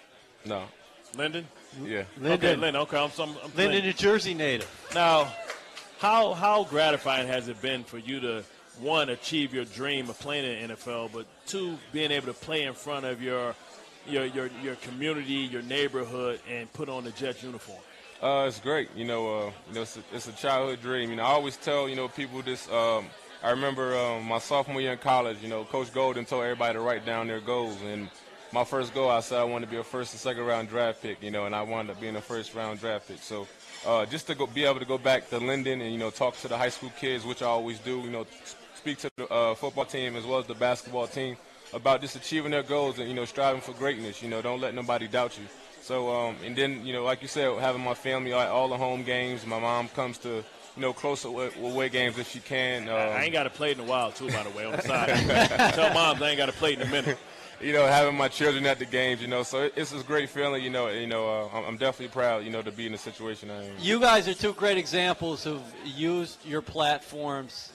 [0.46, 0.64] No.
[1.16, 1.46] Linden?
[1.82, 2.04] Yeah.
[2.16, 2.32] Linden.
[2.32, 2.76] Okay, Linden.
[2.82, 4.68] Okay, I'm, some, I'm Linden, New Jersey native.
[4.94, 5.30] Now,
[5.98, 8.42] how how gratifying has it been for you to
[8.80, 12.64] one achieve your dream of playing in the NFL, but two being able to play
[12.64, 13.54] in front of your
[14.06, 17.78] your your, your community, your neighborhood, and put on the Jets uniform?
[18.22, 18.88] Uh, it's great.
[18.96, 21.10] You know, uh, you know, it's a, it's a, childhood dream.
[21.10, 22.70] You know, I always tell you know people this.
[22.70, 23.06] Um,
[23.44, 26.80] I remember um, my sophomore year in college, you know, Coach Golden told everybody to
[26.80, 27.76] write down their goals.
[27.82, 28.08] And
[28.54, 31.02] my first goal, I said I wanted to be a first and second round draft
[31.02, 33.18] pick, you know, and I wound up being a first round draft pick.
[33.18, 33.46] So
[33.86, 36.38] uh, just to go, be able to go back to Linden and, you know, talk
[36.38, 38.26] to the high school kids, which I always do, you know,
[38.76, 41.36] speak to the uh, football team as well as the basketball team
[41.74, 44.22] about just achieving their goals and, you know, striving for greatness.
[44.22, 45.44] You know, don't let nobody doubt you.
[45.82, 48.78] So, um, and then, you know, like you said, having my family at all the
[48.78, 50.42] home games, my mom comes to
[50.76, 52.88] you know, closer away games if she can.
[52.88, 54.82] Um, I ain't got to play in a while too, by the way, on the
[54.82, 55.08] side.
[55.74, 57.18] Tell moms I ain't got to play in a minute.
[57.60, 60.62] You know, having my children at the games, you know, so it's a great feeling.
[60.62, 63.50] You know, you know, uh, I'm definitely proud, you know, to be in the situation
[63.50, 63.72] I am.
[63.78, 67.72] You guys are two great examples who've used your platforms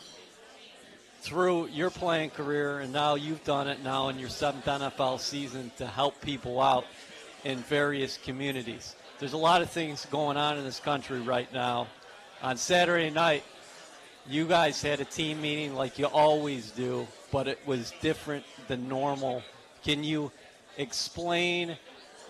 [1.22, 5.72] through your playing career, and now you've done it now in your seventh NFL season
[5.78, 6.86] to help people out
[7.46, 8.96] in various communities.
[9.20, 11.88] There's a lot of things going on in this country right now
[12.42, 13.44] on Saturday night,
[14.28, 18.88] you guys had a team meeting like you always do, but it was different than
[18.88, 19.42] normal.
[19.84, 20.32] Can you
[20.78, 21.78] explain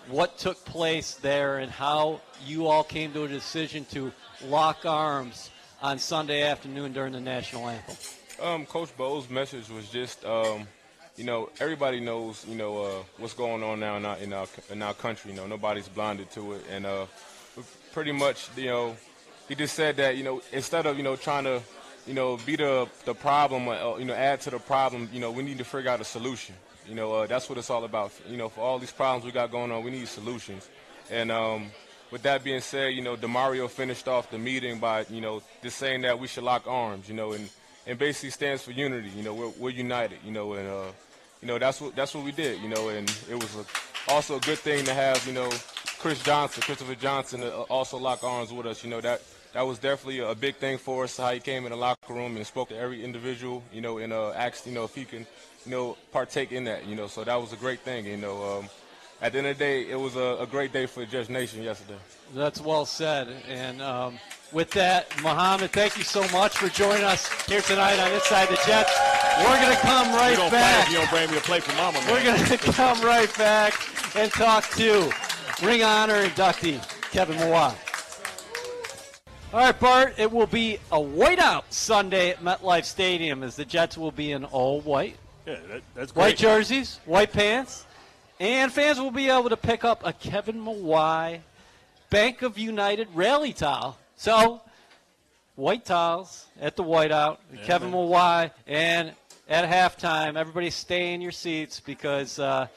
[0.08, 4.12] what took place there and how you all came to a decision to
[4.46, 5.50] lock arms
[5.82, 7.96] on Sunday afternoon during the national anthem?
[8.42, 10.66] Um, Coach Bowles' message was just, um,
[11.16, 14.46] you know, everybody knows, you know, uh, what's going on now in our, in our,
[14.70, 15.32] in our country.
[15.32, 17.06] You know, nobody's blinded to it, and uh,
[17.92, 18.96] pretty much, you know,
[19.50, 21.60] he just said that you know instead of you know trying to
[22.06, 25.32] you know be the the problem or, you know add to the problem, you know
[25.32, 26.54] we need to figure out a solution.
[26.88, 28.12] You know uh, that's what it's all about.
[28.28, 30.70] You know for all these problems we got going on, we need solutions.
[31.10, 31.72] And um,
[32.12, 35.78] with that being said, you know Demario finished off the meeting by you know just
[35.78, 37.08] saying that we should lock arms.
[37.08, 37.50] You know and
[37.88, 39.10] and basically stands for unity.
[39.16, 40.18] You know we're, we're united.
[40.24, 40.92] You know and uh,
[41.42, 42.60] you know that's what that's what we did.
[42.60, 43.64] You know and it was a,
[44.12, 45.50] also a good thing to have you know
[45.98, 48.84] Chris Johnson, Christopher Johnson, uh, also lock arms with us.
[48.84, 49.20] You know that
[49.52, 51.16] that was definitely a big thing for us.
[51.16, 54.12] How he came in the locker room and spoke to every individual, you know, and
[54.12, 55.26] uh, asked, you know, if he can,
[55.64, 57.06] you know, partake in that, you know.
[57.06, 58.58] So that was a great thing, you know.
[58.58, 58.68] Um,
[59.22, 61.28] at the end of the day, it was a, a great day for the Jets
[61.28, 61.98] Nation yesterday.
[62.34, 63.28] That's well said.
[63.48, 64.18] And um,
[64.52, 68.58] with that, Muhammad, thank you so much for joining us here tonight on Inside the
[68.66, 68.98] Jets.
[69.38, 70.88] We're going to come right you back.
[70.90, 71.98] you don't bring me a plate for Mama.
[71.98, 72.10] Man.
[72.10, 73.74] We're going to come right back
[74.16, 75.12] and talk to
[75.62, 77.89] Ring Honor inductee Kevin Mawae.
[79.52, 83.98] All right, Bart, it will be a whiteout Sunday at MetLife Stadium as the Jets
[83.98, 85.16] will be in all white.
[85.44, 86.22] Yeah, that, that's great.
[86.22, 87.84] White jerseys, white pants,
[88.38, 91.40] and fans will be able to pick up a Kevin Mawae
[92.10, 93.98] Bank of United rally towel.
[94.14, 94.62] So,
[95.56, 98.06] white towels at the whiteout, yeah, Kevin man.
[98.06, 99.12] Mawae, and
[99.48, 102.68] at halftime, everybody stay in your seats because uh,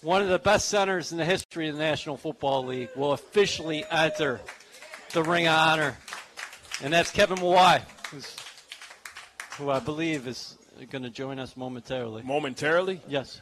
[0.00, 3.84] one of the best centers in the history of the National Football League will officially
[3.90, 4.40] enter
[5.12, 5.96] the Ring of Honor.
[6.82, 7.82] And that's Kevin Mawae,
[9.56, 10.56] who I believe is
[10.90, 12.22] going to join us momentarily.
[12.22, 13.00] Momentarily?
[13.06, 13.40] Yes.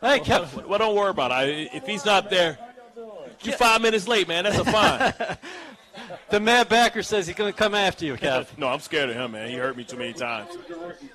[0.00, 0.68] Hey, Kevin.
[0.68, 1.70] Well, don't worry about it.
[1.72, 2.58] if he's not there,
[3.42, 4.44] you're five minutes late, man.
[4.44, 5.38] That's a fine.
[6.30, 8.46] the Mad Backer says he's going to come after you, Kevin.
[8.58, 9.48] no, I'm scared of him, man.
[9.48, 10.50] He hurt me too many times.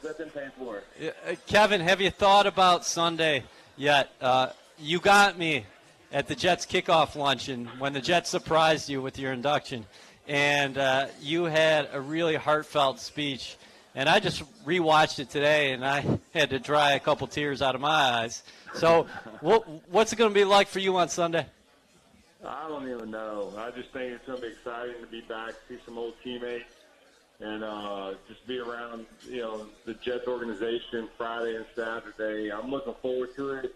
[0.06, 3.43] Uh, Kevin, have you thought about Sunday
[3.76, 4.10] yet?
[4.20, 5.65] Uh, you got me
[6.12, 9.86] at the Jets kickoff luncheon when the Jets surprised you with your induction.
[10.28, 13.58] And uh, you had a really heartfelt speech.
[13.96, 17.74] And I just rewatched it today, and I had to dry a couple tears out
[17.74, 18.43] of my eyes.
[18.76, 19.08] So,
[19.41, 21.46] what, what's it going to be like for you on Sunday?
[22.46, 23.52] I don't even know.
[23.58, 26.72] I just think it's going to be exciting to be back, see some old teammates,
[27.39, 32.52] and uh, just be around, you know, the Jets organization Friday and Saturday.
[32.52, 33.76] I'm looking forward to it.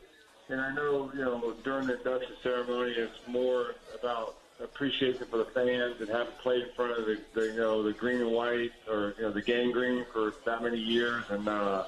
[0.51, 5.45] And I know, you know, during the induction ceremony, it's more about appreciation for the
[5.45, 8.71] fans and having played in front of the, the you know the green and white
[8.89, 11.85] or you know the gang green for that many years, and uh,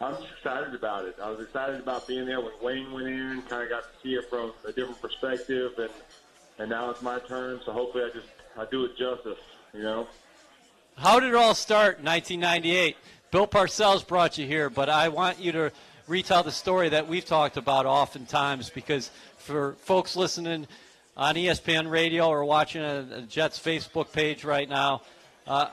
[0.00, 1.16] I'm just excited about it.
[1.22, 4.16] I was excited about being there when Wayne went in, kind of got to see
[4.16, 5.90] it from a different perspective, and
[6.58, 7.60] and now it's my turn.
[7.64, 8.28] So hopefully, I just
[8.58, 9.38] I do it justice,
[9.72, 10.08] you know.
[10.96, 12.96] How did it all start in 1998?
[13.30, 15.72] Bill Parcells brought you here, but I want you to
[16.06, 20.66] retell the story that we've talked about oftentimes because for folks listening
[21.16, 25.02] on ESPN radio or watching a, a Jets Facebook page right now,
[25.46, 25.68] uh,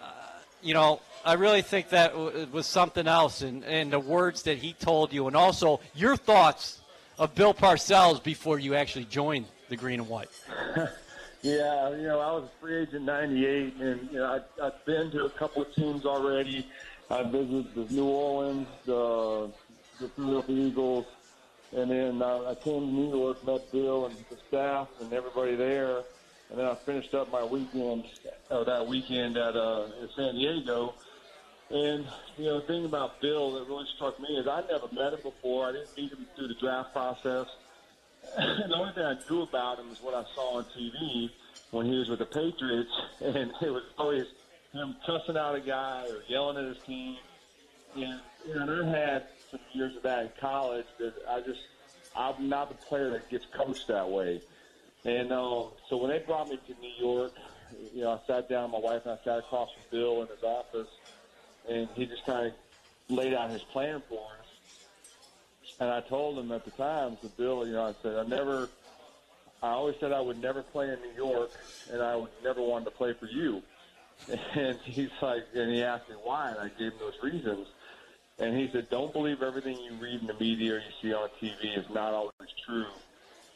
[0.61, 4.57] you know, I really think that w- was something else, and, and the words that
[4.57, 6.81] he told you, and also your thoughts
[7.19, 10.29] of Bill Parcells before you actually joined the Green and White.
[11.43, 14.85] Yeah, you know, I was a free agent in '98, and you know, I, I've
[14.85, 16.67] been to a couple of teams already.
[17.09, 19.49] I visited the New Orleans, the,
[20.01, 21.05] the Philadelphia Eagles,
[21.75, 25.55] and then uh, I came to New York, met Bill and the staff and everybody
[25.55, 26.03] there,
[26.49, 28.05] and then I finished up my weekend,
[28.49, 30.93] uh, that weekend at uh, in San Diego.
[31.69, 32.05] And
[32.37, 35.21] you know, the thing about Bill that really struck me is I never met him
[35.23, 35.69] before.
[35.69, 37.47] I didn't meet him through the draft process.
[38.35, 41.29] the only thing I knew about him is what I saw on TV
[41.71, 44.25] when he was with the Patriots, and it was always
[44.73, 47.17] him cussing out a guy or yelling at his team.
[47.95, 48.19] And,
[48.53, 51.59] and I had some years of that in college that I just,
[52.15, 54.41] I'm not the player that gets coached that way.
[55.05, 57.33] And um, so when they brought me to New York,
[57.93, 60.43] you know, I sat down, my wife and I sat across from Bill in his
[60.43, 60.89] office,
[61.69, 62.53] and he just kind of
[63.15, 64.47] laid out his plan for us.
[65.79, 68.69] And I told him at the time, to Bill, you know, I said, I never,
[69.63, 71.51] I always said I would never play in New York,
[71.91, 73.61] and I would never want to play for you.
[74.55, 77.65] And he's like, and he asked me why, and I gave him those reasons.
[78.41, 81.29] And he said, don't believe everything you read in the media or you see on
[81.39, 82.87] TV is not always true.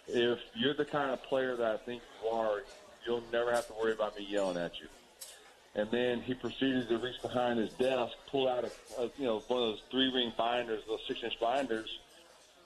[0.08, 2.62] If you're the kind of player that I think you are,
[3.04, 4.86] you'll never have to worry about me yelling at you.
[5.74, 9.39] And then he proceeded to reach behind his desk, pull out a, a you know
[9.48, 11.89] one of those three ring binders, those six inch binders,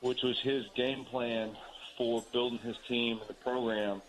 [0.01, 1.51] which was his game plan
[1.97, 4.01] for building his team and the program.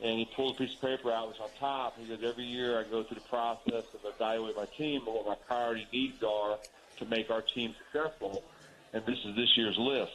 [0.00, 2.78] And he pulled a piece of paper out, which on top, he said, every year
[2.78, 6.56] I go through the process of evaluate my team and what my priority needs are
[7.00, 8.44] to make our team successful.
[8.92, 10.12] And this is this year's list.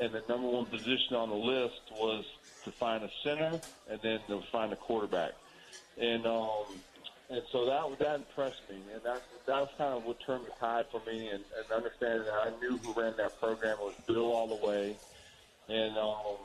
[0.00, 2.24] And the number one position on the list was
[2.64, 5.32] to find a center and then to find a quarterback.
[5.98, 6.64] And um,
[7.28, 10.50] and so that that impressed me, and that that was kind of what turned the
[10.58, 14.32] tide for me, and, and understanding that I knew who ran that program was Bill
[14.32, 14.96] all the way,
[15.68, 16.36] and um,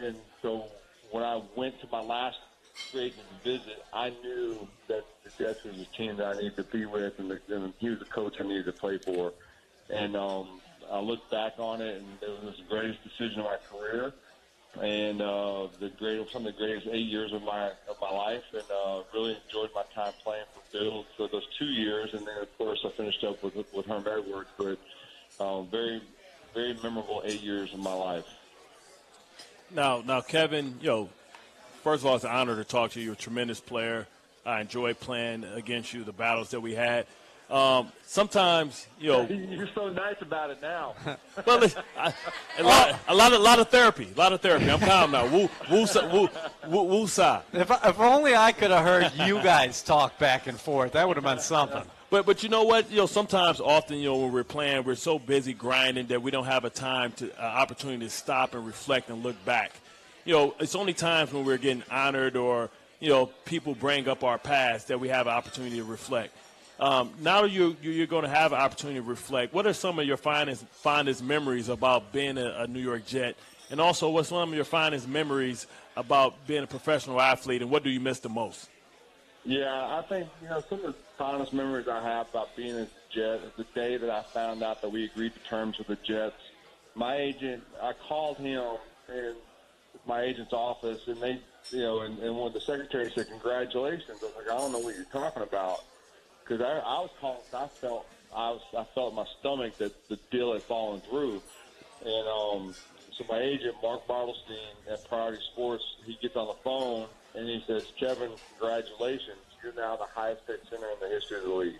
[0.00, 0.64] and so
[1.10, 2.38] when I went to my last
[2.76, 6.64] free agent visit, I knew that the Jets was a team that I needed to
[6.64, 9.32] be with, and, and he was the coach I needed to play for,
[9.90, 10.60] and um,
[10.90, 14.12] I looked back on it, and it was the greatest decision of my career.
[14.80, 18.42] And uh, the great some of the greatest eight years of my of my life,
[18.52, 22.42] and uh, really enjoyed my time playing for Bill for those two years, and then
[22.42, 24.78] of course I finished up with with Herm Edwards, but
[25.42, 26.02] um, very
[26.52, 28.26] very memorable eight years of my life.
[29.70, 31.08] Now, now, Kevin, you know,
[31.86, 33.04] first of all, it's an honor to talk to you.
[33.04, 34.08] You're a tremendous player.
[34.44, 37.06] I enjoy playing against you, the battles that we had.
[37.48, 40.96] Um, sometimes, you know, you're so nice about it now.
[41.46, 41.64] well,
[41.96, 42.12] I,
[42.58, 44.68] a lot, a lot of, lot of therapy, a lot of therapy.
[44.68, 45.28] I'm calm now.
[45.28, 46.28] Woo, woo, woo,
[46.66, 47.42] woo, woo, sa.
[47.52, 51.16] If, if only I could have heard you guys talk back and forth, that would
[51.16, 51.84] have meant something.
[52.10, 52.90] But but you know what?
[52.90, 56.32] You know sometimes, often, you know, when we're playing, we're so busy grinding that we
[56.32, 59.70] don't have a time to uh, opportunity to stop and reflect and look back.
[60.26, 64.24] You know, it's only times when we're getting honored or you know people bring up
[64.24, 66.36] our past that we have an opportunity to reflect.
[66.80, 69.54] Um, now you, you're going to have an opportunity to reflect.
[69.54, 73.36] What are some of your finest, fondest memories about being a, a New York Jet?
[73.70, 77.82] And also, what's some of your finest memories about being a professional athlete, and what
[77.84, 78.68] do you miss the most?
[79.44, 82.88] Yeah, I think you know some of the fondest memories I have about being a
[83.10, 85.96] Jet is the day that I found out that we agreed to terms with the
[85.96, 86.34] Jets.
[86.96, 89.34] My agent, I called him in
[90.06, 91.40] my agent's office, and they,
[91.70, 94.78] you know, and, and when the secretary said congratulations, I was like, I don't know
[94.78, 95.84] what you're talking about
[96.42, 97.40] because I, I was calling.
[97.54, 101.42] I felt I was I felt in my stomach that the deal had fallen through,
[102.04, 102.74] and um,
[103.16, 107.62] so my agent Mark Bartelstein at Priority Sports he gets on the phone and he
[107.66, 111.78] says, Kevin, congratulations, you're now the highest paid center in the history of the league.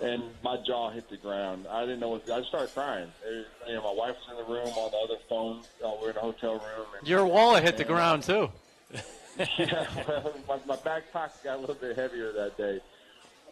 [0.00, 1.66] And my jaw hit the ground.
[1.68, 2.30] I didn't know what.
[2.30, 3.10] I started crying.
[3.26, 5.62] It, you know, my wife was in the room on the other phone.
[5.84, 6.86] Uh, we are in a hotel room.
[6.98, 8.48] And, Your wallet hit the ground too.
[9.58, 12.80] yeah, well, my, my back pocket got a little bit heavier that day.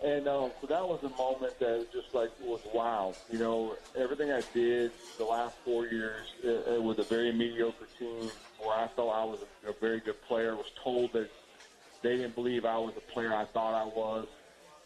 [0.04, 3.14] And um, so that was a moment that just like was wow.
[3.30, 7.86] You know, everything I did the last four years it, it was a very mediocre
[7.98, 8.30] team
[8.60, 10.54] where I felt I was a, a very good player.
[10.54, 11.30] Was told that
[12.02, 14.26] they didn't believe I was the player I thought I was.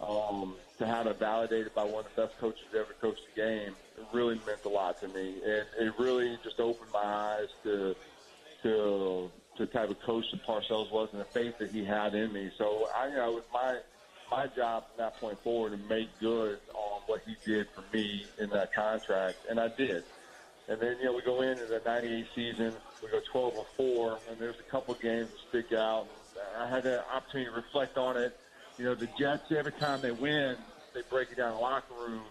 [0.01, 3.41] Um, to have it validated by one of the best coaches that ever coached the
[3.41, 7.49] game, it really meant a lot to me, and it really just opened my eyes
[7.63, 7.95] to
[8.63, 12.15] to to the type of coach that Parcells was and the faith that he had
[12.15, 12.51] in me.
[12.57, 13.77] So I, you know, it was my
[14.31, 18.25] my job from that point forward to make good on what he did for me
[18.39, 20.03] in that contract, and I did.
[20.67, 24.19] And then you know we go into the '98 season, we go 12 or four,
[24.31, 26.07] and there's a couple games that stick out.
[26.59, 28.35] I had the opportunity to reflect on it.
[28.79, 30.57] You know, the Jets every time they win,
[30.95, 32.23] they break it down in the locker room,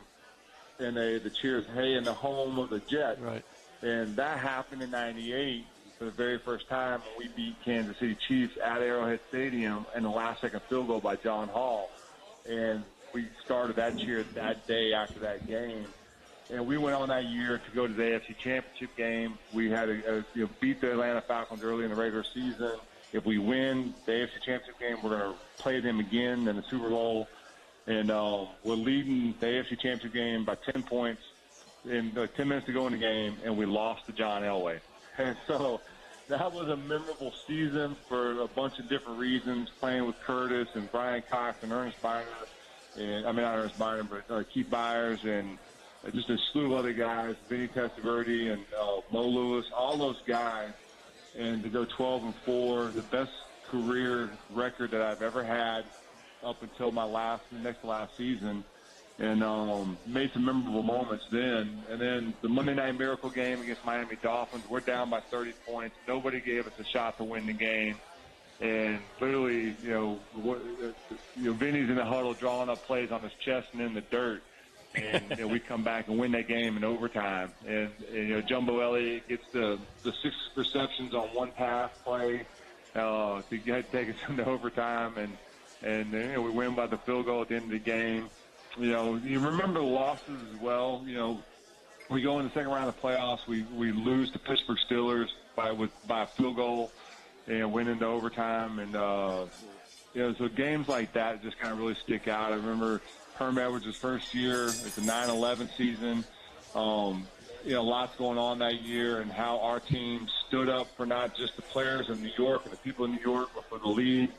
[0.79, 3.19] and they the cheers, "Hey!" in the home of the Jets.
[3.19, 3.43] Right.
[3.81, 5.65] And that happened in '98
[5.97, 10.05] for the very first time when we beat Kansas City Chiefs at Arrowhead Stadium and
[10.05, 11.89] the last second field goal by John Hall.
[12.49, 15.85] And we started that cheer that day after that game.
[16.51, 19.37] And we went on that year to go to the AFC Championship game.
[19.53, 22.71] We had to uh, you know, beat the Atlanta Falcons early in the regular season.
[23.11, 26.63] If we win the AFC Championship game, we're going to play them again in the
[26.63, 27.27] Super Bowl.
[27.89, 31.23] And uh, we're leading the AFC Championship game by 10 points
[31.85, 34.79] in uh, 10 minutes to go in the game, and we lost to John Elway.
[35.17, 35.81] And so
[36.29, 40.89] that was a memorable season for a bunch of different reasons, playing with Curtis and
[40.93, 42.25] Brian Cox and Ernest Byner.
[42.97, 45.57] And I mean, not Ernest Byner, but uh, Keith Byers and
[46.07, 50.21] uh, just a slew of other guys, Vinny Testaverde and uh, Mo Lewis, all those
[50.25, 50.71] guys.
[51.37, 53.31] And to go 12 and 4, the best
[53.67, 55.83] career record that I've ever had
[56.43, 58.63] up until my last, next last season
[59.19, 61.83] and um, made some memorable moments then.
[61.89, 65.95] And then the Monday Night Miracle game against Miami Dolphins, we're down by 30 points.
[66.07, 67.97] Nobody gave us a shot to win the game.
[68.61, 70.61] And literally, you know, what,
[71.35, 74.01] you know, Vinny's in the huddle drawing up plays on his chest and in the
[74.01, 74.41] dirt.
[74.95, 77.51] and you know, we come back and win that game in overtime.
[77.67, 82.45] And, and you know, Jumbo Elliott gets the the six receptions on one pass play
[82.95, 85.37] uh, to get take us into overtime, and
[85.83, 88.29] and you know, we win by the field goal at the end of the game.
[88.77, 91.03] You know, you remember the losses as well.
[91.05, 91.43] You know,
[92.09, 93.47] we go in the second round of playoffs.
[93.47, 96.91] We we lose to Pittsburgh Steelers by with by a field goal
[97.47, 98.79] and win into overtime.
[98.79, 99.45] And uh,
[100.13, 102.51] you know, so games like that just kind of really stick out.
[102.51, 103.01] I remember
[103.35, 104.65] Herm Edwards' first year.
[104.65, 106.23] It's a 9/11 season.
[106.75, 107.27] Um,
[107.65, 111.35] you know, lots going on that year, and how our team stood up for not
[111.35, 113.87] just the players in New York and the people in New York, but for the
[113.87, 114.31] league.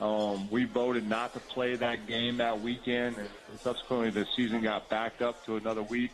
[0.00, 3.28] Um, we voted not to play that game that weekend, and
[3.60, 6.10] subsequently the season got backed up to another week.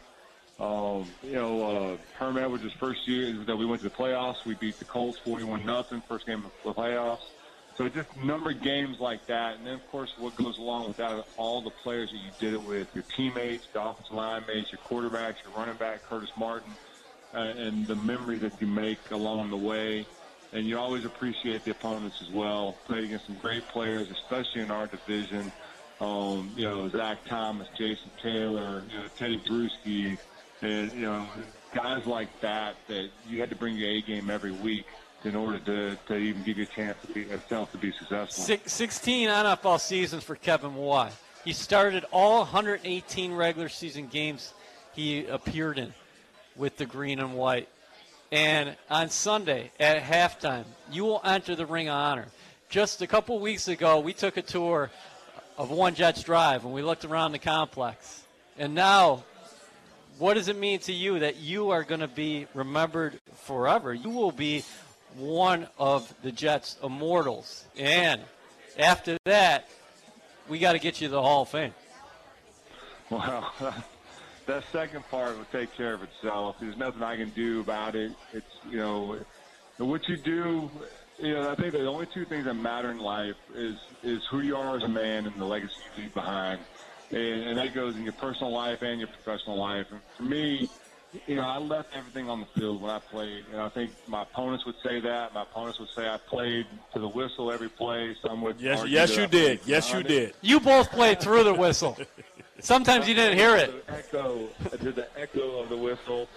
[0.61, 4.55] Um, you know, uh, Herm Edwards' first year that we went to the playoffs, we
[4.55, 7.21] beat the Colts 41 nothing, first game of the playoffs.
[7.77, 10.97] So just number of games like that, and then of course what goes along with
[10.97, 14.73] that, all the players that you did it with, your teammates, the offensive line mates,
[14.73, 16.73] your quarterbacks, your running back, Curtis Martin,
[17.33, 20.05] uh, and the memories that you make along the way
[20.53, 22.77] and you always appreciate the opponents as well.
[22.87, 25.53] Played against some great players, especially in our division.
[26.01, 30.17] Um, you know, Zach Thomas, Jason Taylor, you know, Tedy Bruschi,
[30.63, 31.27] and you know,
[31.75, 34.87] guys like that that you had to bring your A game every week
[35.25, 38.45] in order to, to even give you a chance to be yourself to be successful.
[38.45, 41.11] Six, 16 NFL seasons for Kevin Mawae.
[41.45, 44.53] He started all 118 regular season games
[44.95, 45.93] he appeared in
[46.57, 47.69] with the green and white.
[48.31, 52.27] And on Sunday at halftime, you will enter the Ring of Honor.
[52.69, 54.91] Just a couple weeks ago, we took a tour
[55.57, 58.23] of One Jets Drive and we looked around the complex.
[58.59, 59.25] And now,
[60.19, 63.95] what does it mean to you that you are going to be remembered forever?
[63.95, 64.65] You will be
[65.17, 67.65] one of the Jets' immortals.
[67.79, 68.21] And
[68.79, 69.69] after that,
[70.49, 71.73] we got to get you the Hall of Fame.
[73.09, 73.53] Wow.
[74.49, 76.57] that second part will take care of itself.
[76.59, 78.13] There's nothing I can do about it.
[78.33, 79.19] It's you know,
[79.77, 80.71] what you do.
[81.21, 84.41] You know, I think the only two things that matter in life is is who
[84.41, 86.61] you are as a man and the legacy you leave behind,
[87.11, 89.87] and, and that goes in your personal life and your professional life.
[89.91, 90.69] And for me,
[91.27, 93.45] you know, I left everything on the field when I played.
[93.53, 95.35] And I think my opponents would say that.
[95.35, 98.17] My opponents would say I played to the whistle every play.
[98.23, 98.61] Some would.
[98.61, 99.61] Yes, yes, you did.
[99.67, 100.35] Yes, you did.
[100.41, 101.99] You both played through the whistle.
[102.61, 103.87] Sometimes you didn't hear it.
[103.87, 106.29] The echo, to the echo of the whistle,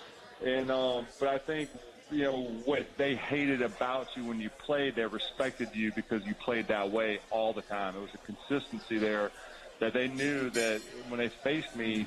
[0.46, 1.70] and um, but I think
[2.12, 4.96] you know what they hated about you when you played.
[4.96, 7.96] They respected you because you played that way all the time.
[7.96, 9.32] It was a consistency there
[9.80, 12.06] that they knew that when they faced me,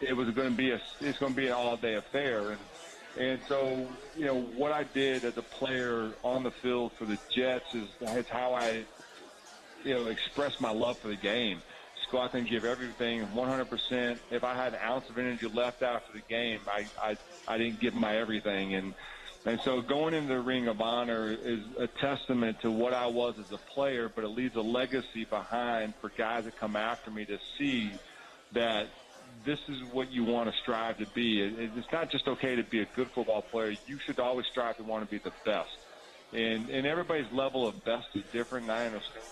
[0.00, 2.52] it was going to be a it's going to be an all day affair.
[2.52, 2.58] And
[3.18, 3.86] And so,
[4.16, 7.88] you know, what I did as a player on the field for the Jets is,
[8.00, 8.84] is how I,
[9.84, 11.60] you know, express my love for the game.
[12.10, 14.18] Go out there and give everything 100%.
[14.30, 17.80] If I had an ounce of energy left after the game, I, I, I didn't
[17.80, 18.74] give my everything.
[18.74, 18.94] And,
[19.46, 23.38] and so going into the Ring of Honor is a testament to what I was
[23.38, 27.24] as a player, but it leaves a legacy behind for guys that come after me
[27.26, 27.92] to see
[28.52, 28.88] that
[29.44, 31.40] this is what you want to strive to be.
[31.40, 33.76] It's not just okay to be a good football player.
[33.86, 35.70] You should always strive to want to be the best.
[36.32, 38.64] And and everybody's level of best is different.
[38.64, 39.24] And I understand.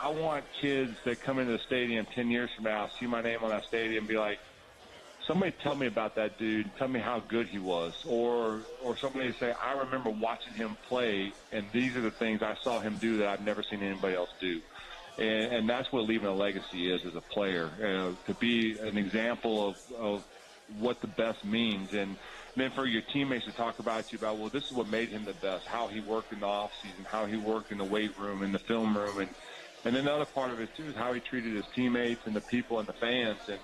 [0.00, 3.38] I want kids that come into the stadium 10 years from now, see my name
[3.42, 4.38] on that stadium, be like,
[5.26, 6.70] somebody tell me about that dude.
[6.78, 7.92] Tell me how good he was.
[8.06, 12.56] Or or somebody say, I remember watching him play, and these are the things I
[12.62, 14.60] saw him do that I've never seen anybody else do
[15.18, 17.70] and, and that's what leaving a legacy is as a player.
[17.78, 20.24] Uh, to be an example of, of
[20.78, 22.16] what the best means, and
[22.56, 25.24] then for your teammates to talk about you about, well, this is what made him
[25.24, 25.66] the best.
[25.66, 28.52] How he worked in the off season, how he worked in the weight room, in
[28.52, 29.28] the film room, and
[29.84, 32.34] and then the other part of it too is how he treated his teammates and
[32.34, 33.58] the people and the fans, and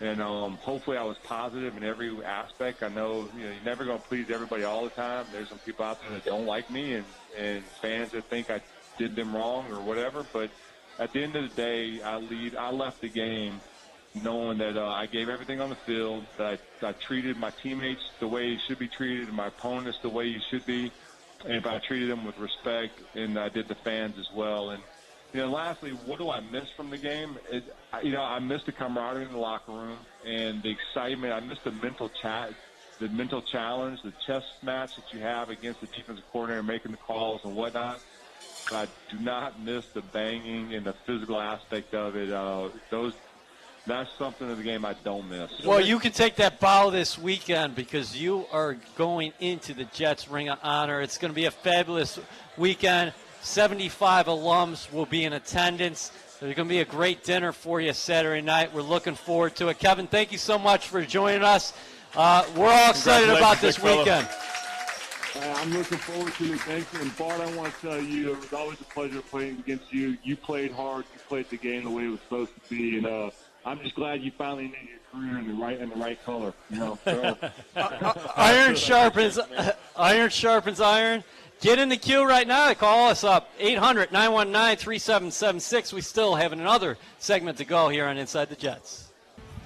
[0.00, 2.82] and um, hopefully I was positive in every aspect.
[2.82, 5.26] I know you know you're never going to please everybody all the time.
[5.32, 7.06] There's some people out there that don't like me, and
[7.36, 8.60] and fans that think I
[8.96, 10.50] did them wrong or whatever, but
[10.98, 12.56] at the end of the day, I lead.
[12.56, 13.60] I left the game
[14.14, 16.24] knowing that uh, I gave everything on the field.
[16.36, 19.98] That I, I treated my teammates the way you should be treated, and my opponents
[20.02, 20.92] the way you should be,
[21.44, 24.70] and if I treated them with respect, and I did the fans as well.
[24.70, 24.82] And
[25.32, 27.36] you know, lastly, what do I miss from the game?
[27.50, 27.64] It,
[28.02, 31.32] you know, I missed the camaraderie in the locker room and the excitement.
[31.32, 32.52] I missed the mental chat,
[32.98, 36.98] the mental challenge, the chess match that you have against the defensive coordinator, making the
[36.98, 38.00] calls and whatnot.
[38.70, 42.30] But I do not miss the banging and the physical aspect of it.
[42.30, 43.14] Uh, those
[43.86, 45.50] that's something of the game I don't miss.
[45.64, 50.28] Well, you can take that bow this weekend because you are going into the Jets
[50.28, 51.00] Ring of Honor.
[51.00, 52.18] It's going to be a fabulous
[52.58, 53.14] weekend.
[53.42, 56.12] 75 alums will be in attendance.
[56.40, 58.72] There's going to be a great dinner for you Saturday night.
[58.72, 59.78] We're looking forward to it.
[59.78, 61.72] Kevin, thank you so much for joining us.
[62.14, 64.28] Uh, we're all excited about this weekend.
[65.36, 66.60] Uh, I'm looking forward to it.
[66.60, 67.00] Thank you.
[67.00, 70.16] And Bart, I want to tell you, it was always a pleasure playing against you.
[70.22, 71.04] You played hard.
[71.12, 73.30] You played the game the way it was supposed to be, and uh,
[73.64, 76.54] I'm just glad you finally made your career in the right in the right color.
[76.70, 77.36] You know, so.
[78.36, 79.38] iron sharpens
[79.96, 81.22] iron sharpens iron.
[81.60, 82.72] Get in the queue right now.
[82.74, 85.92] Call us up 800 919 3776.
[85.92, 89.08] We still have another segment to go here on Inside the Jets.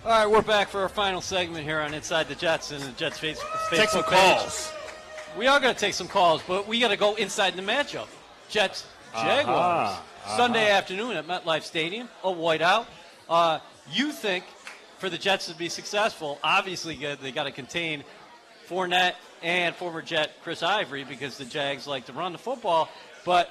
[0.03, 2.93] All right, we're back for our final segment here on Inside the Jets and the
[2.93, 3.45] Jets face.
[3.69, 4.73] Take some calls.
[5.39, 8.09] We are going to take some calls, but we got to go inside the matchup.
[8.49, 10.01] Jets, Jaguars, uh-huh.
[10.01, 10.37] Uh-huh.
[10.39, 12.87] Sunday afternoon at MetLife Stadium, a whiteout.
[13.29, 13.59] Uh,
[13.93, 14.45] you think
[14.97, 18.03] for the Jets to be successful, obviously they got to contain
[18.73, 22.89] Fournette and former Jet Chris Ivory because the Jags like to run the football.
[23.25, 23.51] But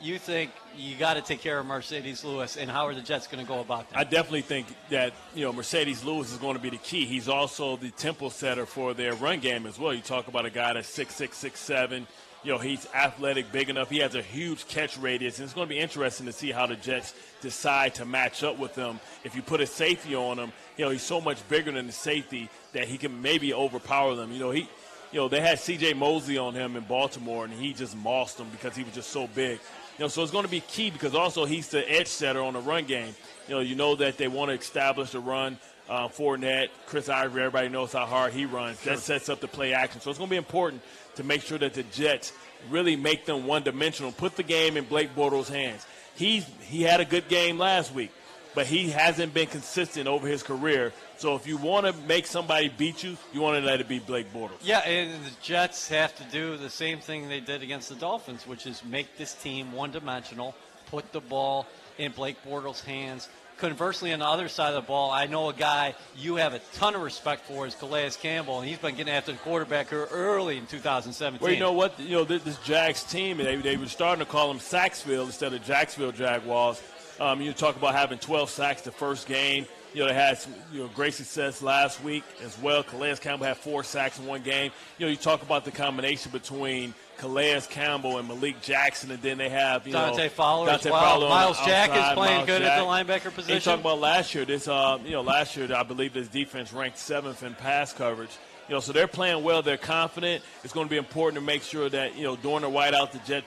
[0.00, 3.28] you think you got to take care of Marcedes Lewis, and how are the Jets
[3.28, 3.98] going to go about that?
[3.98, 7.04] I definitely think that you know Marcedes Lewis is going to be the key.
[7.04, 9.94] He's also the tempo setter for their run game as well.
[9.94, 12.08] You talk about a guy that's six six six seven.
[12.44, 13.88] You know he's athletic, big enough.
[13.88, 16.66] He has a huge catch radius, and it's going to be interesting to see how
[16.66, 18.98] the Jets decide to match up with him.
[19.22, 21.92] If you put a safety on him, you know he's so much bigger than the
[21.92, 24.32] safety that he can maybe overpower them.
[24.32, 24.68] You know he
[25.12, 25.92] you know, they had C.J.
[25.92, 29.26] Mosley on him in Baltimore, and he just mossed him because he was just so
[29.26, 29.60] big.
[29.98, 32.54] You know, so it's going to be key because also he's the edge setter on
[32.54, 33.14] the run game.
[33.46, 35.58] You know, you know that they want to establish the run.
[35.88, 38.80] Uh, Fournette, Chris Ivory, everybody knows how hard he runs.
[38.80, 38.94] Sure.
[38.94, 40.00] That sets up the play action.
[40.00, 40.80] So it's going to be important
[41.16, 42.32] to make sure that the Jets
[42.70, 44.12] really make them one dimensional.
[44.12, 45.86] Put the game in Blake Bortles' hands.
[46.14, 48.10] He's he had a good game last week,
[48.54, 50.92] but he hasn't been consistent over his career.
[51.16, 53.98] So if you want to make somebody beat you, you want to let it be
[53.98, 54.58] Blake Bortles.
[54.62, 58.46] Yeah, and the Jets have to do the same thing they did against the Dolphins,
[58.46, 60.54] which is make this team one-dimensional,
[60.86, 61.66] put the ball
[61.98, 63.28] in Blake Bortles' hands.
[63.62, 66.58] Conversely, on the other side of the ball, I know a guy you have a
[66.74, 70.58] ton of respect for is Calais Campbell, and he's been getting after the quarterback early
[70.58, 71.40] in 2017.
[71.40, 71.96] Well, you know what?
[72.00, 75.54] You know this, this Jags team, they, they were starting to call them Sacksville instead
[75.54, 76.82] of Jacksonville Jaguars.
[77.20, 79.66] Um, you talk about having 12 sacks the first game.
[79.94, 82.82] You know, they had some you know great success last week as well.
[82.82, 84.72] Calais Campbell had four sacks in one game.
[84.98, 89.38] You know, you talk about the combination between Calais Campbell and Malik Jackson, and then
[89.38, 91.02] they have you Dante know Fowler Dante as well.
[91.02, 92.70] Fowler Myles Jack outside, is playing Myles good Jack.
[92.70, 93.54] at the linebacker position.
[93.54, 94.44] And you talk about last year.
[94.44, 98.36] This uh, you know last year I believe this defense ranked seventh in pass coverage.
[98.68, 99.62] You know, so they're playing well.
[99.62, 100.42] They're confident.
[100.64, 103.18] It's going to be important to make sure that you know during the whiteout, the
[103.18, 103.44] Jet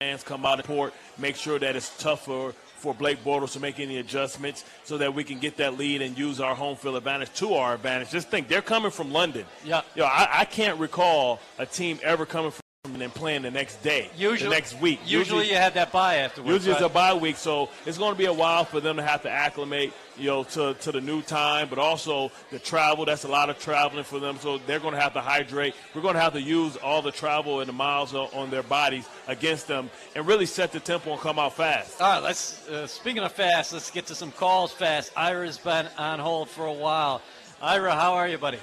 [0.00, 2.52] fans come out and report, make sure that it's tough for
[2.84, 6.18] for Blake Bortles to make any adjustments so that we can get that lead and
[6.18, 8.10] use our home field advantage to our advantage.
[8.10, 9.46] Just think, they're coming from London.
[9.64, 9.80] Yeah.
[9.94, 12.63] You know, I, I can't recall a team ever coming from
[12.94, 15.00] and then playing the next day, Usually, the next week.
[15.06, 16.52] Usually, you have that bye afterwards.
[16.52, 19.02] Usually it's a bye week, so it's going to be a while for them to
[19.02, 23.04] have to acclimate, you know, to, to the new time, but also the travel.
[23.04, 25.74] That's a lot of traveling for them, so they're going to have to hydrate.
[25.94, 28.62] We're going to have to use all the travel and the miles on, on their
[28.62, 32.00] bodies against them and really set the tempo and come out fast.
[32.00, 32.68] All right, let's.
[32.68, 35.10] Uh, speaking of fast, let's get to some calls fast.
[35.16, 37.22] Ira's been on hold for a while.
[37.62, 38.58] Ira, how are you, buddy?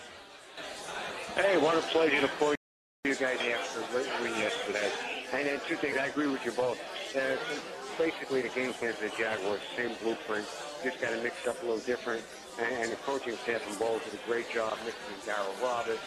[1.35, 2.53] Hey, what a pleasure to pull
[3.03, 4.89] you guys after win yesterday.
[5.33, 6.79] And then two things, I agree with you both.
[7.15, 7.35] Uh,
[7.97, 10.45] basically, the game plan for the Jaguars, same blueprint,
[10.83, 12.21] just got it mixed up a little different.
[12.61, 15.99] And, and the coaching staff and Bowles did a great job mixing Darrell Roberts,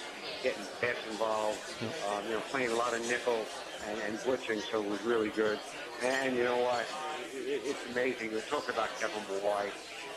[0.45, 3.45] getting pass involved, um, you know, playing a lot of nickel
[3.91, 5.59] and, and blitzing, so it was really good.
[6.03, 6.87] And you know what?
[7.35, 8.33] It, it's amazing.
[8.33, 9.69] We talk about Kevin Mawae.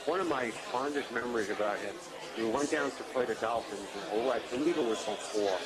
[0.05, 1.95] One of my fondest memories about him,
[2.38, 5.57] we went down to play the Dolphins, and oh, I believe it was before,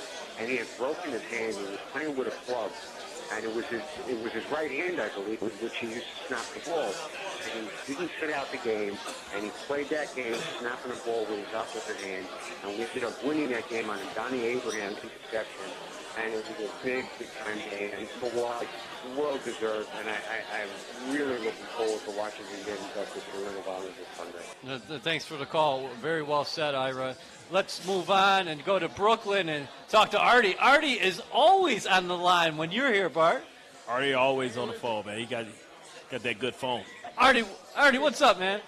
[0.42, 1.54] and he had broken his hand.
[1.54, 2.72] He was playing with a club,
[3.32, 6.08] and it was his it was his right hand, I believe, with which he used
[6.18, 6.90] to snap the ball.
[7.54, 8.98] And he didn't sit out the game,
[9.36, 12.26] and he played that game snapping the ball with his opposite hand,
[12.66, 15.70] and we ended up winning that game on a Donnie Abraham interception.
[16.18, 18.66] And it was a big, big time game, and for why
[19.18, 23.38] well deserved, and I, I, I'm really looking forward to watching him get inducted to
[23.40, 24.18] the Ring of Honor this
[24.64, 24.80] Sunday.
[24.88, 25.90] Th- Thanks for the call.
[26.02, 27.16] Very well said, Ira.
[27.52, 30.56] Let's move on and go to Brooklyn and talk to Artie.
[30.58, 33.44] Artie is always on the line when you're here, Bart.
[33.88, 35.20] Artie always on the phone, man.
[35.20, 35.46] He got
[36.10, 36.84] got that good phone.
[37.18, 37.44] Artie,
[37.76, 38.62] Artie, what's up, man?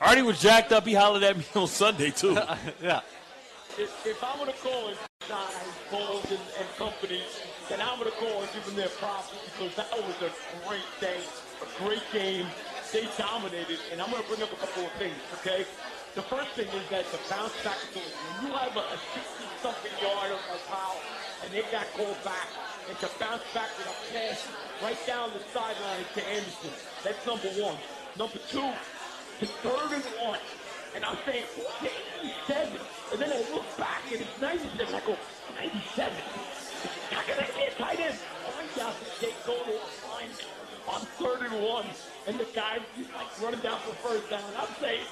[0.00, 0.86] Artie was jacked up.
[0.86, 2.32] He hollered at me on Sunday too.
[2.82, 3.00] yeah.
[3.78, 4.96] If, if I'm going to call and
[5.28, 5.38] sign
[5.90, 7.20] Bowles and, and company,
[7.68, 10.30] then I'm going to call and give them their props because that was a
[10.66, 11.18] great day,
[11.62, 12.46] a great game.
[12.92, 15.66] They dominated, and I'm going to bring up a couple of things, okay?
[16.14, 18.14] The first thing is that the bounce back ability.
[18.14, 20.96] When you have a, a 60-something yard of a foul,
[21.44, 22.48] and they got called back,
[22.88, 24.46] and to bounce back with a pass
[24.80, 27.76] right down the sideline to Anderson, that's number one.
[28.16, 28.70] Number two,
[29.40, 30.38] it's third and one.
[30.94, 31.92] And I'm saying, what's
[32.48, 32.80] 87?
[33.12, 34.94] And then I look back and it's 97.
[34.94, 35.16] I go,
[35.58, 36.14] 97?
[37.10, 38.14] How can I be a tight end?
[38.14, 40.30] Find out that they go to a line
[40.88, 41.86] on third and one.
[42.26, 44.42] And the guy is like running down for first down.
[44.58, 45.04] I'm saying,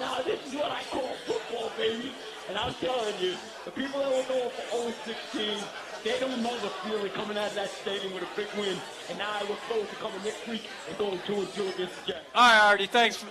[0.00, 2.12] now this is what I call football, baby.
[2.48, 4.92] And I'm telling you, the people that were going for
[5.34, 5.64] 0-16,
[6.04, 8.76] they don't know the feeling coming out of that stadium with a big win.
[9.08, 12.06] And now I look forward to coming next week and going 2 and 2 against
[12.06, 12.26] the Jets.
[12.34, 13.26] All right, Artie, thanks for,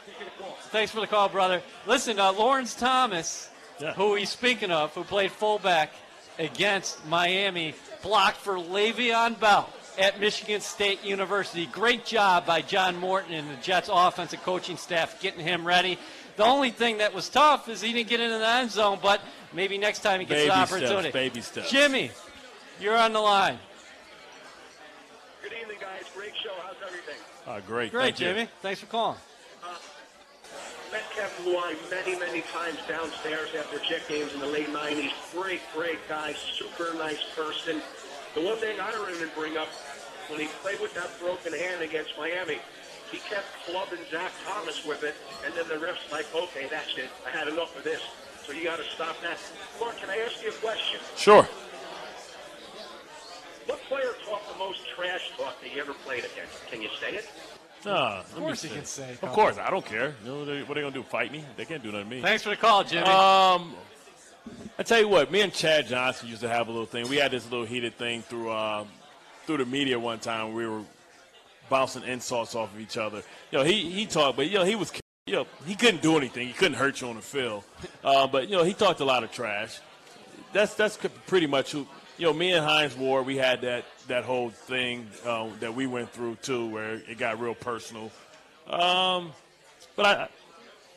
[0.72, 1.62] thanks for the call, brother.
[1.86, 3.50] Listen, uh, Lawrence Thomas,
[3.96, 5.94] who he's speaking of, who played fullback
[6.40, 11.66] against Miami, blocked for Le'Veon Bell at Michigan State University.
[11.68, 15.98] Great job by John Morton and the Jets offensive coaching staff getting him ready.
[16.38, 19.22] The only thing that was tough is he didn't get into the end zone, but
[19.54, 21.12] maybe next time he gets Baby the steps, opportunity.
[21.12, 21.72] baby steps.
[21.72, 22.12] Jimmy,
[22.82, 23.58] you're on the line.
[25.42, 26.04] Good evening, guys.
[26.14, 26.52] Great show.
[26.62, 27.16] How's everything?
[27.48, 27.92] Uh, great.
[27.92, 28.28] Great, Thank you.
[28.28, 28.50] Jimmy.
[28.62, 29.18] Thanks for calling.
[30.96, 35.12] Met Kevin Mawae many, many times downstairs after Jet games in the late 90s.
[35.34, 36.32] Great, great guy.
[36.32, 37.82] Super nice person.
[38.34, 39.68] The one thing I remember bring up
[40.30, 42.60] when he played with that broken hand against Miami,
[43.12, 47.10] he kept clubbing Zach Thomas with it, and then the ref's like, okay, that's it.
[47.28, 48.00] I had enough of this.
[48.46, 49.38] So you got to stop that.
[49.82, 51.02] Mark, can I ask you a question?
[51.18, 51.44] Sure.
[53.66, 56.66] What player talked the most trash talk that you ever played against?
[56.72, 57.28] Can you say it?
[57.86, 59.12] Uh, Of course he can say.
[59.22, 60.16] Of course, I don't care.
[60.24, 61.04] You know, what they, what they gonna do?
[61.04, 61.44] Fight me?
[61.56, 62.22] They can't do nothing to me.
[62.22, 63.06] Thanks for the call, Jimmy.
[63.06, 63.74] Um,
[64.78, 67.08] I tell you what, me and Chad Johnson used to have a little thing.
[67.10, 68.86] We had this little heated thing through uh,
[69.46, 70.54] through the media one time.
[70.54, 70.82] We were
[71.70, 73.24] bouncing insults off of each other.
[73.52, 74.92] You know, he he talked, but you know, he was
[75.26, 76.48] you know he couldn't do anything.
[76.48, 77.64] He couldn't hurt you on the field.
[78.04, 79.80] Uh, but you know, he talked a lot of trash.
[80.54, 81.88] That's that's pretty much who.
[82.18, 85.86] You know, me and Hines Ward, we had that that whole thing uh, that we
[85.88, 88.12] went through too, where it got real personal.
[88.68, 89.32] Um,
[89.96, 90.22] but I,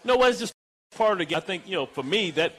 [0.05, 0.31] you know what?
[0.31, 0.55] It's just
[0.97, 1.39] part of the game.
[1.39, 2.53] I think you know, for me, that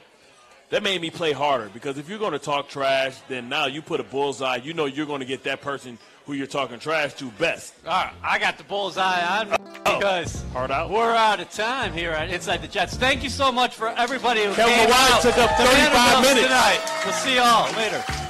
[0.70, 3.82] that made me play harder because if you're going to talk trash, then now you
[3.82, 4.56] put a bullseye.
[4.56, 7.74] You know you're going to get that person who you're talking trash to best.
[7.86, 9.48] All right, I got the bullseye on
[9.84, 10.90] because Hard out.
[10.90, 12.96] we're out of time here at Inside the Jets.
[12.96, 16.42] Thank you so much for everybody who Kevin came out took up to 35 minutes.
[16.46, 17.02] tonight.
[17.04, 18.29] We'll see you all later.